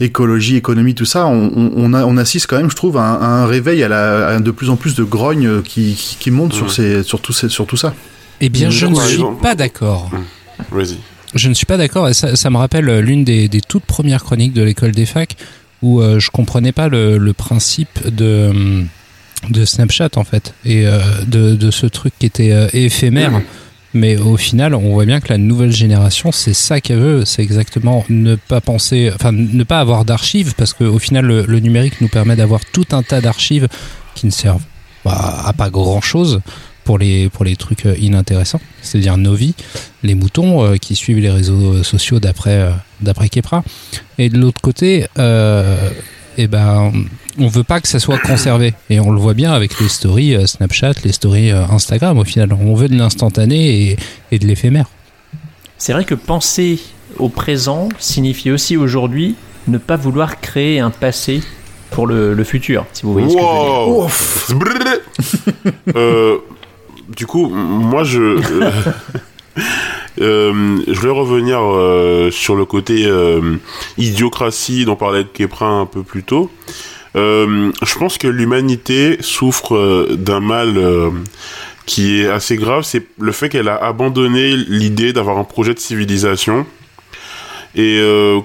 [0.00, 3.46] écologie économie tout ça on, on, assiste quand même je trouve à un, à un
[3.46, 6.70] réveil à, la, à de plus en plus de grognes euh, qui, qui, montent sur
[6.70, 7.94] ces sur tout, ces- sur tout ça.
[8.40, 10.10] Eh bien, je ne suis pas d'accord.
[10.70, 10.98] Vas-y.
[11.34, 14.22] Je ne suis pas d'accord et ça, ça me rappelle l'une des, des toutes premières
[14.24, 15.36] chroniques de l'école des facs
[15.82, 18.86] où euh, je comprenais pas le, le principe de, hum,
[19.50, 23.40] de Snapchat en fait et euh, de, de ce truc qui était euh, éphémère.
[23.96, 27.24] Mais au final, on voit bien que la nouvelle génération, c'est ça qu'elle veut.
[27.24, 32.00] C'est exactement ne pas penser, enfin, ne pas avoir d'archives, parce qu'au final, le, numérique
[32.00, 33.68] nous permet d'avoir tout un tas d'archives
[34.16, 34.64] qui ne servent
[35.04, 36.40] à pas grand chose
[36.82, 39.54] pour les, pour les trucs euh, inintéressants, c'est-à-dire nos vies,
[40.02, 42.72] les moutons qui suivent les réseaux sociaux d'après
[43.04, 43.62] d'après Kepra.
[44.18, 45.90] Et de l'autre côté, euh,
[46.36, 46.92] eh ben,
[47.38, 48.74] on veut pas que ça soit conservé.
[48.90, 52.18] Et on le voit bien avec les stories euh, Snapchat, les stories euh, Instagram.
[52.18, 53.96] Au final, on veut de l'instantané et,
[54.32, 54.86] et de l'éphémère.
[55.78, 56.78] C'est vrai que penser
[57.18, 59.34] au présent signifie aussi aujourd'hui
[59.68, 61.42] ne pas vouloir créer un passé
[61.90, 63.88] pour le, le futur, si vous voyez ce que je veux dire.
[63.88, 64.08] Wow.
[65.96, 66.38] Euh,
[67.16, 68.20] du coup, moi, je.
[68.20, 68.70] euh,
[70.20, 73.56] euh, je voulais revenir euh, sur le côté euh,
[73.98, 76.50] idiocratie dont parlait Kepra un peu plus tôt.
[77.16, 81.10] Euh, je pense que l'humanité souffre euh, d'un mal euh,
[81.86, 85.78] qui est assez grave, c'est le fait qu'elle a abandonné l'idée d'avoir un projet de
[85.78, 86.66] civilisation.
[87.76, 88.00] Et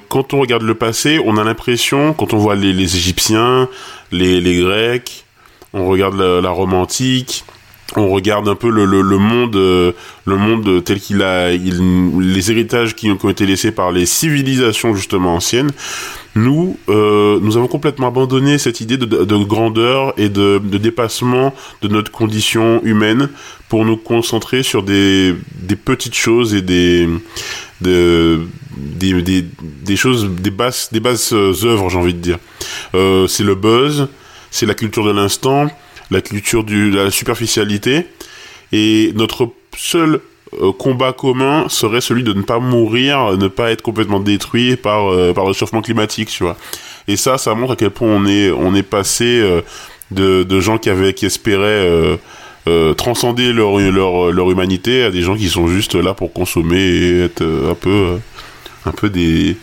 [0.08, 3.70] quand on regarde le passé, on a l'impression, quand on voit les, Égyptiens,
[4.12, 5.24] les, Grecs,
[5.72, 7.46] on regarde la Rome antique,
[7.96, 9.92] on regarde un peu le, le, le monde, euh,
[10.26, 14.94] le monde tel qu'il a, il- les héritages qui ont, été laissés par les civilisations
[14.96, 15.72] justement anciennes.
[16.36, 20.78] Nous, euh, nous avons complètement abandonné cette idée de, de, de grandeur et de, de
[20.78, 23.30] dépassement de notre condition humaine
[23.68, 27.10] pour nous concentrer sur des, des petites choses et des,
[27.82, 28.42] de,
[28.78, 29.44] des, des,
[29.84, 32.38] des choses, des basses, des basses euh, œuvres, j'ai envie de dire.
[32.94, 34.08] Euh, c'est le buzz,
[34.52, 35.68] c'est la culture de l'instant,
[36.12, 38.06] la culture de la superficialité,
[38.72, 40.22] et notre seul
[40.62, 45.12] euh, combat commun serait celui de ne pas mourir, ne pas être complètement détruit par
[45.12, 46.58] euh, par le réchauffement climatique, tu vois.
[47.08, 49.62] Et ça, ça montre à quel point on est on est passé euh,
[50.12, 52.18] de, de gens qui avaient qui espéraient euh,
[52.68, 56.78] euh, transcender leur, leur leur humanité à des gens qui sont juste là pour consommer
[56.80, 58.18] et être euh, un peu euh,
[58.86, 59.56] un peu des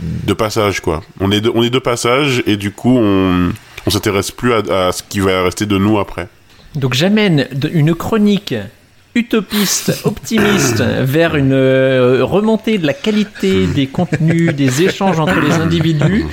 [0.00, 1.02] de passage quoi.
[1.20, 3.50] On est de, on est de passage et du coup on
[3.86, 6.28] on s'intéresse plus à, à ce qui va rester de nous après.
[6.74, 8.54] Donc j'amène une chronique
[9.14, 15.52] utopiste, optimiste, vers une euh, remontée de la qualité des contenus, des échanges entre les
[15.52, 16.26] individus,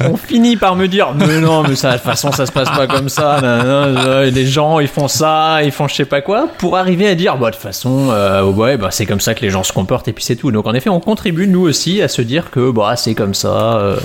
[0.00, 2.70] on finit par me dire mais non, mais ça, de toute façon, ça se passe
[2.70, 3.40] pas comme ça.
[3.40, 6.76] nan, nan, nan, les gens, ils font ça, ils font je sais pas quoi, pour
[6.76, 9.50] arriver à dire bah de toute façon, euh, ouais, bah c'est comme ça que les
[9.50, 10.50] gens se comportent et puis c'est tout.
[10.50, 13.78] Donc en effet, on contribue nous aussi à se dire que bah c'est comme ça,
[13.78, 13.96] euh,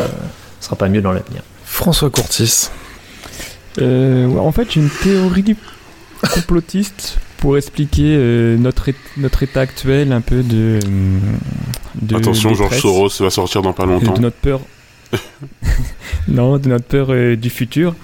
[0.59, 1.41] ce sera pas mieux dans l'avenir.
[1.73, 2.69] François Courtis.
[3.81, 5.55] Euh, en fait, j'ai une théorie
[6.33, 10.79] complotiste pour expliquer euh, notre, notre état actuel un peu de.
[10.85, 11.19] euh,
[12.01, 12.79] de Attention, Georges.
[12.79, 14.13] Soros va sortir dans pas longtemps.
[14.13, 14.61] de notre peur.
[16.27, 17.95] non, de notre peur euh, du futur.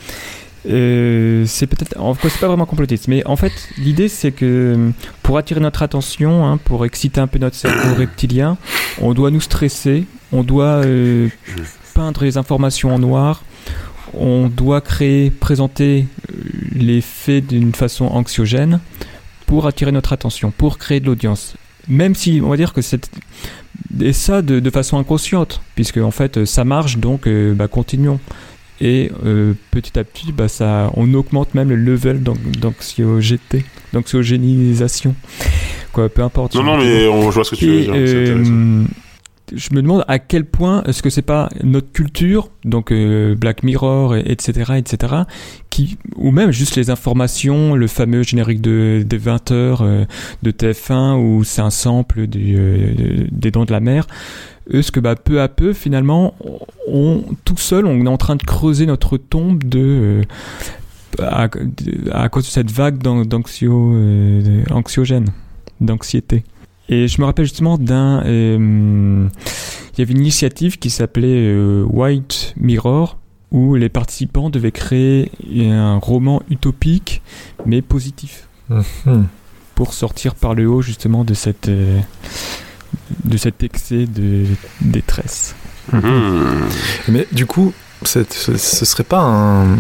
[0.68, 1.98] Euh, c'est peut-être.
[2.00, 4.92] En fait, c'est pas vraiment complotiste, mais en fait, l'idée c'est que
[5.24, 8.58] pour attirer notre attention, hein, pour exciter un peu notre cerveau reptilien,
[9.00, 11.30] on doit nous stresser, on doit euh,
[12.00, 13.44] peindre les informations en noir,
[14.14, 16.34] on doit créer, présenter euh,
[16.74, 18.80] les faits d'une façon anxiogène
[19.46, 21.56] pour attirer notre attention, pour créer de l'audience.
[21.90, 23.10] Même si on va dire que c'est
[24.00, 28.22] et ça de, de façon inconsciente, puisque en fait ça marche, donc euh, bah, continuons.
[28.80, 35.16] Et euh, petit à petit, bah, ça, on augmente même le level d'an- d'anxiogété, d'anxiogénisation.
[35.92, 36.56] Quoi, peu importe.
[36.56, 37.94] Non, non, mais on je vois ce que tu veux dire.
[39.56, 43.64] Je me demande à quel point est-ce que c'est pas notre culture, donc euh, Black
[43.64, 45.14] Mirror, et- etc., etc.,
[45.70, 50.06] qui, ou même juste les informations, le fameux générique de, des 20 heures euh,
[50.44, 54.06] de TF1 où c'est un sample euh, des Dents de la Mer.
[54.72, 56.36] Est-ce que bah, peu à peu, finalement,
[57.44, 60.22] tout seul, on est en train de creuser notre tombe de,
[61.20, 61.50] à,
[62.30, 65.26] cause de cette vague d'an- d'anxio, euh, de- anxiogène,
[65.82, 66.44] d'anxiété?
[66.90, 68.24] Et je me rappelle justement d'un.
[68.26, 69.28] euh,
[69.94, 73.18] il y avait une initiative qui s'appelait euh, White Mirror,
[73.52, 77.22] où les participants devaient créer un roman utopique,
[77.66, 79.28] mais positif, Mhm.
[79.76, 81.68] pour sortir par le haut justement de cette.
[81.70, 82.00] euh,
[83.24, 84.46] de cet excès de
[84.82, 85.56] détresse.
[85.92, 86.68] Hmm.
[87.08, 87.74] Mais du coup,
[88.04, 89.78] ce, ce serait pas un.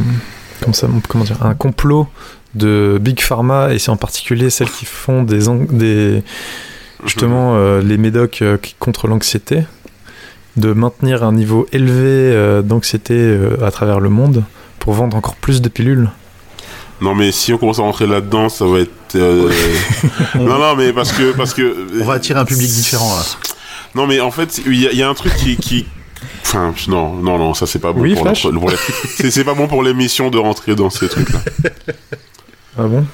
[0.61, 2.07] Comment, ça, comment dire Un complot
[2.55, 5.47] de Big Pharma, et c'est en particulier celles qui font des
[7.05, 9.63] justement, euh, les médocs euh, qui- contre l'anxiété,
[10.57, 11.93] de maintenir un niveau élevé
[12.33, 14.43] euh, d'anxiété euh, à travers le monde
[14.79, 16.09] pour vendre encore plus de pilules.
[17.01, 18.91] Non, mais si on commence à rentrer là-dedans, ça va être.
[19.15, 19.49] euh,
[20.35, 21.87] non, non, mais parce que parce que.
[22.01, 23.23] On va attirer un public différent là.
[23.95, 25.55] Non, mais en fait, il y, a- il y a un truc qui.
[25.55, 25.85] qui...
[26.41, 29.81] Enfin, non, non, non, ça c'est pas bon Oui, pour, la- c'est pas bon pour
[29.83, 31.39] l'émission de rentrer dans ces trucs-là.
[32.77, 33.05] Ah bon?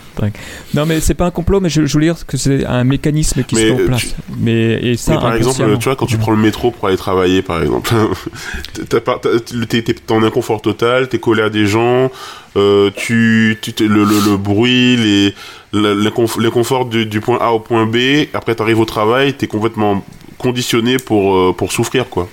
[0.73, 3.43] Non, mais c'est pas un complot, mais je, je voulais dire que c'est un mécanisme
[3.43, 4.01] qui Mais, se met en euh, place.
[4.01, 6.87] tu- Mais et ça, Mais par exemple, tu vois, quand tu prends le métro pour
[6.87, 7.93] aller travailler, par exemple,
[8.89, 12.11] t'es en inconfort total, t'es collé à des gens,
[12.57, 15.33] euh, tu, tu le, le, le bruit, les,
[15.73, 18.27] l'inconfort du, du point A au point B.
[18.33, 20.03] Après, t'arrives au travail, t'es complètement
[20.37, 22.29] conditionné pour euh, pour souffrir, quoi.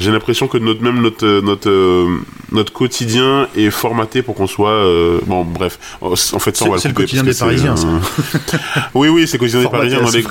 [0.00, 2.06] J'ai l'impression que notre même notre euh, notre euh,
[2.52, 6.76] notre quotidien est formaté pour qu'on soit euh, bon bref en fait ça on va
[6.78, 8.58] C'est- c'est le quotidien des Parisiens, euh,
[8.94, 10.22] oui oui c'est le quotidien des Parisiens dans les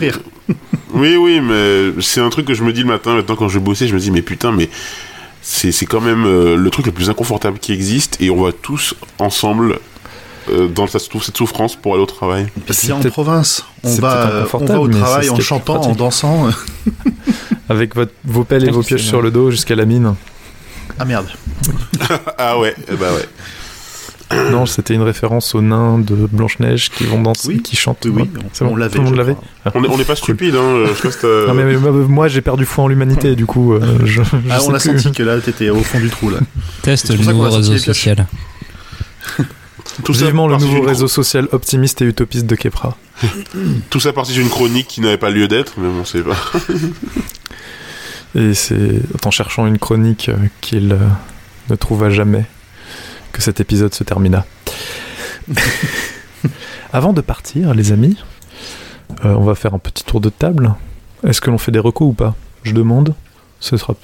[0.93, 3.59] oui, oui, mais c'est un truc que je me dis le matin, maintenant quand je
[3.59, 4.69] bossais, je me dis, mais putain, mais
[5.43, 8.51] c'est c'est quand même euh, le truc le plus inconfortable qui existe et on va
[8.51, 9.79] tous ensemble
[10.73, 12.47] dans cette, sou- cette souffrance pour aller au travail.
[12.71, 13.65] C'est en province.
[13.83, 14.25] On va,
[14.61, 16.47] on va au travail en chantant, en dansant.
[17.69, 20.15] Avec votre, vos pelles et vos pioches sur le dos jusqu'à la mine.
[20.97, 21.27] Ah merde.
[22.37, 24.49] ah ouais, bah ouais.
[24.51, 27.61] non, c'était une référence aux nains de Blanche-Neige qui vont danser, Oui.
[27.61, 28.05] qui chantent.
[28.05, 28.95] Oui, oui, C'est on, bon, on l'avait.
[28.95, 29.35] tout le monde.
[29.65, 29.71] Ah.
[29.75, 30.85] On est- on n'est pas stupide, hein.
[31.03, 33.73] Je Non, mais, mais moi- moi j'ai perdu foi en l'humanité, du coup.
[33.73, 34.99] euh, je, je Ah, on a plus.
[34.99, 36.39] senti que là, t'étais au fond du trou là.
[36.81, 38.25] Teste C'est le nouveau réseau social.
[40.03, 42.97] tout ça Vivement le nouveau d'une réseau social optimiste et utopiste de Kepra.
[43.89, 46.37] Tout ça parti d'une chronique qui n'avait pas lieu d'être, mais bon, c'est pas.
[48.35, 51.07] Et c'est en cherchant une chronique euh, qu'il euh,
[51.69, 52.45] ne trouva jamais
[53.31, 54.45] que cet épisode se termina.
[56.93, 58.17] Avant de partir, les amis,
[59.25, 60.75] euh, on va faire un petit tour de table.
[61.25, 62.35] Est-ce que l'on fait des recos ou pas?
[62.63, 63.15] Je demande.
[63.59, 63.95] Ce sera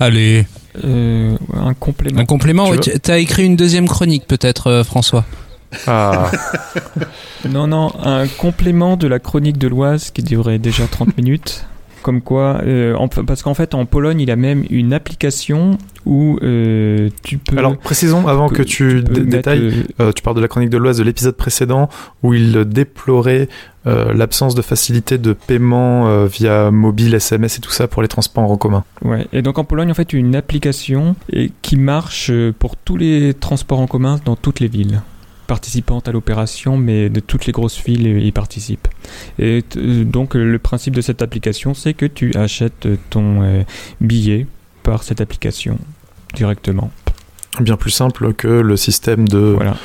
[0.00, 0.46] Allez,
[0.82, 2.20] Euh, un complément.
[2.20, 2.70] un complément.
[2.76, 5.24] Tu écrit une deuxième chronique peut-être, euh, François.
[5.86, 6.30] Ah,
[7.48, 11.64] Non, non, un complément de la chronique de l'Oise qui durait déjà 30 minutes.
[12.04, 16.38] Comme quoi, euh, en- parce qu'en fait, en Pologne, il a même une application où
[16.42, 17.56] euh, tu peux.
[17.56, 19.84] alors précisons avant que tu, détailles.
[20.00, 21.88] euh, tu parles de la chronique de l'Oise de l'épisode précédent
[22.22, 23.48] où il déplorait
[23.86, 28.08] euh, l'absence de facilité de paiement euh, via mobile, SMS et tout ça pour les
[28.08, 28.84] transports en commun.
[29.02, 29.26] Ouais.
[29.32, 31.16] Et donc en Pologne, en fait, une application
[31.62, 35.00] qui marche pour tous les transports en commun dans toutes les villes.
[35.46, 38.88] Participantes à l'opération, mais de toutes les grosses villes y participent.
[39.38, 43.62] Et euh, donc euh, le principe de cette application, c'est que tu achètes ton euh,
[44.00, 44.46] billet
[44.82, 45.78] par cette application
[46.34, 46.90] directement.
[47.60, 49.76] Bien plus simple que le système de Voilà.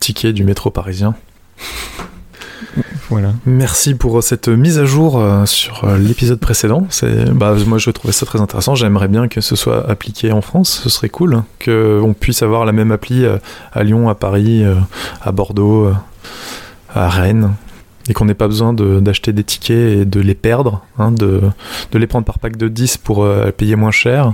[0.00, 1.14] tickets du métro parisien.
[3.10, 3.32] Voilà.
[3.46, 6.86] Merci pour cette mise à jour euh, sur euh, l'épisode précédent.
[6.90, 8.74] C'est, bah, moi, je trouvais ça très intéressant.
[8.74, 10.80] J'aimerais bien que ce soit appliqué en France.
[10.82, 13.38] Ce serait cool qu'on puisse avoir la même appli euh,
[13.72, 14.74] à Lyon, à Paris, euh,
[15.22, 15.94] à Bordeaux, euh,
[16.94, 17.52] à Rennes,
[18.08, 21.42] et qu'on n'ait pas besoin d'acheter des tickets et de les perdre, hein, de,
[21.92, 24.32] les prendre par pack de 10 pour euh, payer moins cher,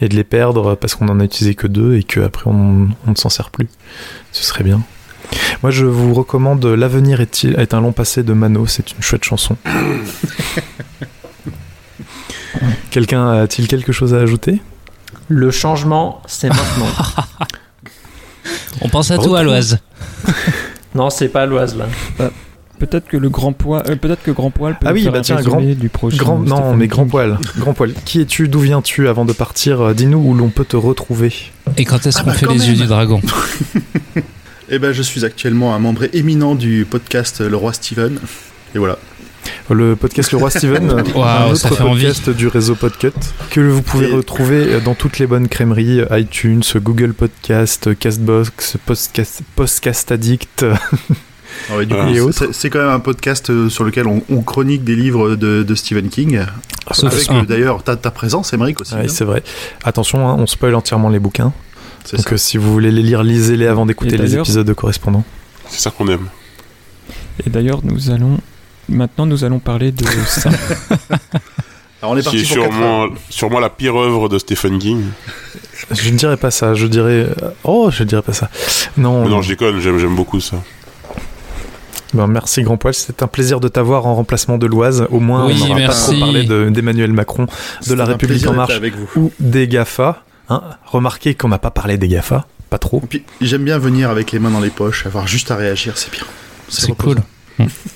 [0.00, 3.14] et de les perdre parce qu'on en a utilisé que deux et qu'après on ne
[3.16, 3.68] s'en sert plus.
[4.32, 4.82] Ce serait bien.
[5.62, 8.66] Moi, je vous recommande L'avenir est-il est un long passé de Mano.
[8.66, 9.56] C'est une chouette chanson.
[12.90, 14.60] Quelqu'un a-t-il quelque chose à ajouter?
[15.28, 16.86] Le changement, c'est maintenant.
[18.82, 19.32] On pense à Retrouve.
[19.32, 19.78] toi, Loise.
[20.94, 21.86] non, c'est pas à l'Oise là.
[22.78, 25.18] Peut-être que le grand poil, euh, peut-être que grand poil peut Ah oui, faire bah
[25.18, 26.16] un tiens, grand- du prochain.
[26.16, 27.38] Grand, non, mais grand poil.
[27.56, 27.94] Grand poil.
[28.04, 31.32] Qui es-tu D'où viens-tu Avant de partir, euh, dis-nous où l'on peut te retrouver.
[31.76, 33.20] Et quand est-ce Ah qu'on bah, fait les yeux du dragon?
[34.70, 38.18] Eh ben, je suis actuellement un membre éminent du podcast Le Roi Steven.
[38.74, 38.98] Et voilà.
[39.68, 42.04] Le podcast Le Roi Steven, un Waouh, ça autre envie.
[42.04, 43.12] podcast du réseau Podcut,
[43.50, 49.42] que vous pouvez Et- retrouver dans toutes les bonnes crèmeries, iTunes, Google Podcast, Castbox, Postcast,
[49.54, 50.64] Postcast Addict.
[51.70, 52.08] Ah ouais, du Ah.
[52.52, 55.74] c'est- quand même un podcast euh, sur lequel on, on chronique des livres de, de
[55.74, 56.40] Stephen King.
[56.90, 57.42] Sauf avec un.
[57.42, 58.94] euh, d'ailleurs ta, ta présence, Émeric aussi.
[58.94, 59.08] Ouais, hein.
[59.08, 59.42] c'est vrai.
[59.84, 61.52] Attention, hein, on spoil entièrement les bouquins.
[62.04, 62.34] C'est Donc ça.
[62.34, 65.24] euh, si vous voulez les lire, lisez-les avant d'écouter les épisodes correspondants.
[65.68, 66.26] C'est ça qu'on aime.
[67.44, 68.38] Et d'ailleurs, nous allons
[68.88, 70.50] maintenant nous allons parler de ça.
[72.02, 72.72] Alors on est Qui parti est pour quatre heures.
[72.72, 75.02] sûrement, sûrement la pire œuvre de Stephen King.
[75.90, 77.26] Je ne dirais pas ça, je dirais...
[77.42, 78.50] euh, Oh, je dirais pas ça.
[78.98, 80.58] Non, Mais non, je déconne, j'aime, j'aime beaucoup ça.
[82.12, 85.06] Ben, merci Grand Poil, c'est un plaisir de t'avoir en remplacement de l'Oise.
[85.10, 87.46] Au moins, Oui, on n'aura pas trop parlé de- d'Emmanuel Macron,
[87.86, 89.08] de la République en marche avec vous.
[89.16, 90.22] ou des GAFA.
[90.48, 93.00] Hein Remarquez qu'on n'a pas parlé des GAFA, pas trop.
[93.02, 95.96] Et puis, j'aime bien venir avec les mains dans les poches, avoir juste à réagir,
[95.96, 96.24] c'est bien.
[96.68, 97.16] C'est cool.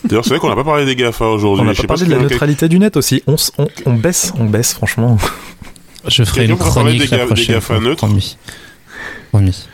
[0.05, 1.63] D'ailleurs, c'est vrai qu'on n'a pas parlé des GAFA aujourd'hui.
[1.63, 3.23] On n'a Je pas parlé de la neutralité du net aussi.
[3.27, 5.19] On, s- on, on baisse, on baisse, franchement.
[6.07, 8.39] Je ferai une chronique des la ga- des prochaine GAFA neutres Promis.
[9.31, 9.69] Promis.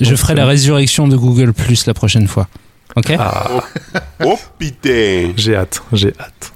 [0.00, 2.48] Je Donc, ferai la résurrection de Google Plus la prochaine fois.
[2.96, 3.48] Ok Ah,
[4.24, 6.52] Oh putain j'ai hâte, j'ai hâte.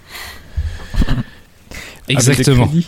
[2.08, 2.70] Exactement.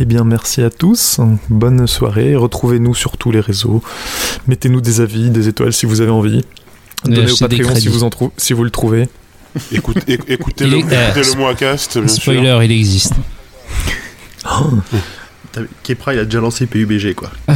[0.00, 1.20] Eh bien, merci à tous.
[1.48, 2.34] Bonne soirée.
[2.34, 3.82] Retrouvez-nous sur tous les réseaux.
[4.48, 6.44] Mettez-nous des avis, des étoiles si vous avez envie.
[7.04, 9.08] Donnez au Patreon si vous, en trou- si vous le trouvez.
[9.70, 12.22] Écoute, é- Écoutez-le Il est- écoutez-le moi à cast, bien sûr.
[12.22, 13.12] Spoiler, il existe.
[14.44, 14.98] Vu,
[15.82, 17.30] Kepra, il a déjà lancé PUBG, quoi.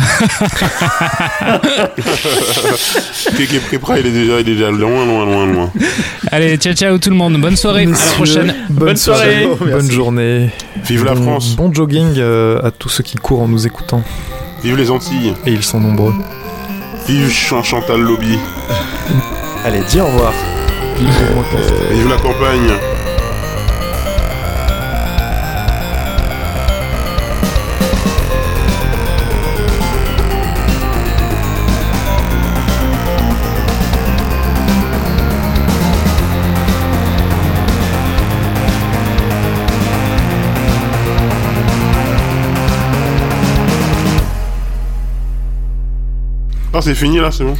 [3.68, 5.70] Prépra, il est déjà, il est déjà loin, loin, loin, loin.
[6.30, 7.40] Allez, ciao ciao tout le monde.
[7.40, 7.84] Bonne soirée.
[7.84, 8.54] à la prochaine.
[8.70, 9.56] Bonne, soirée, soirée.
[9.60, 9.92] bonne Merci.
[9.92, 10.50] journée.
[10.84, 14.02] Vive la France, Bon jogging euh, à tous ceux qui courent en nous écoutant.
[14.62, 16.14] vive les Antilles, Et ils sont nombreux.
[17.06, 18.38] vive Chan- Chantal Lobby,
[19.64, 20.32] Allez, dis au revoir.
[20.98, 22.72] vive la campagne.
[46.74, 47.56] Ah, c'est fini là, c'est bon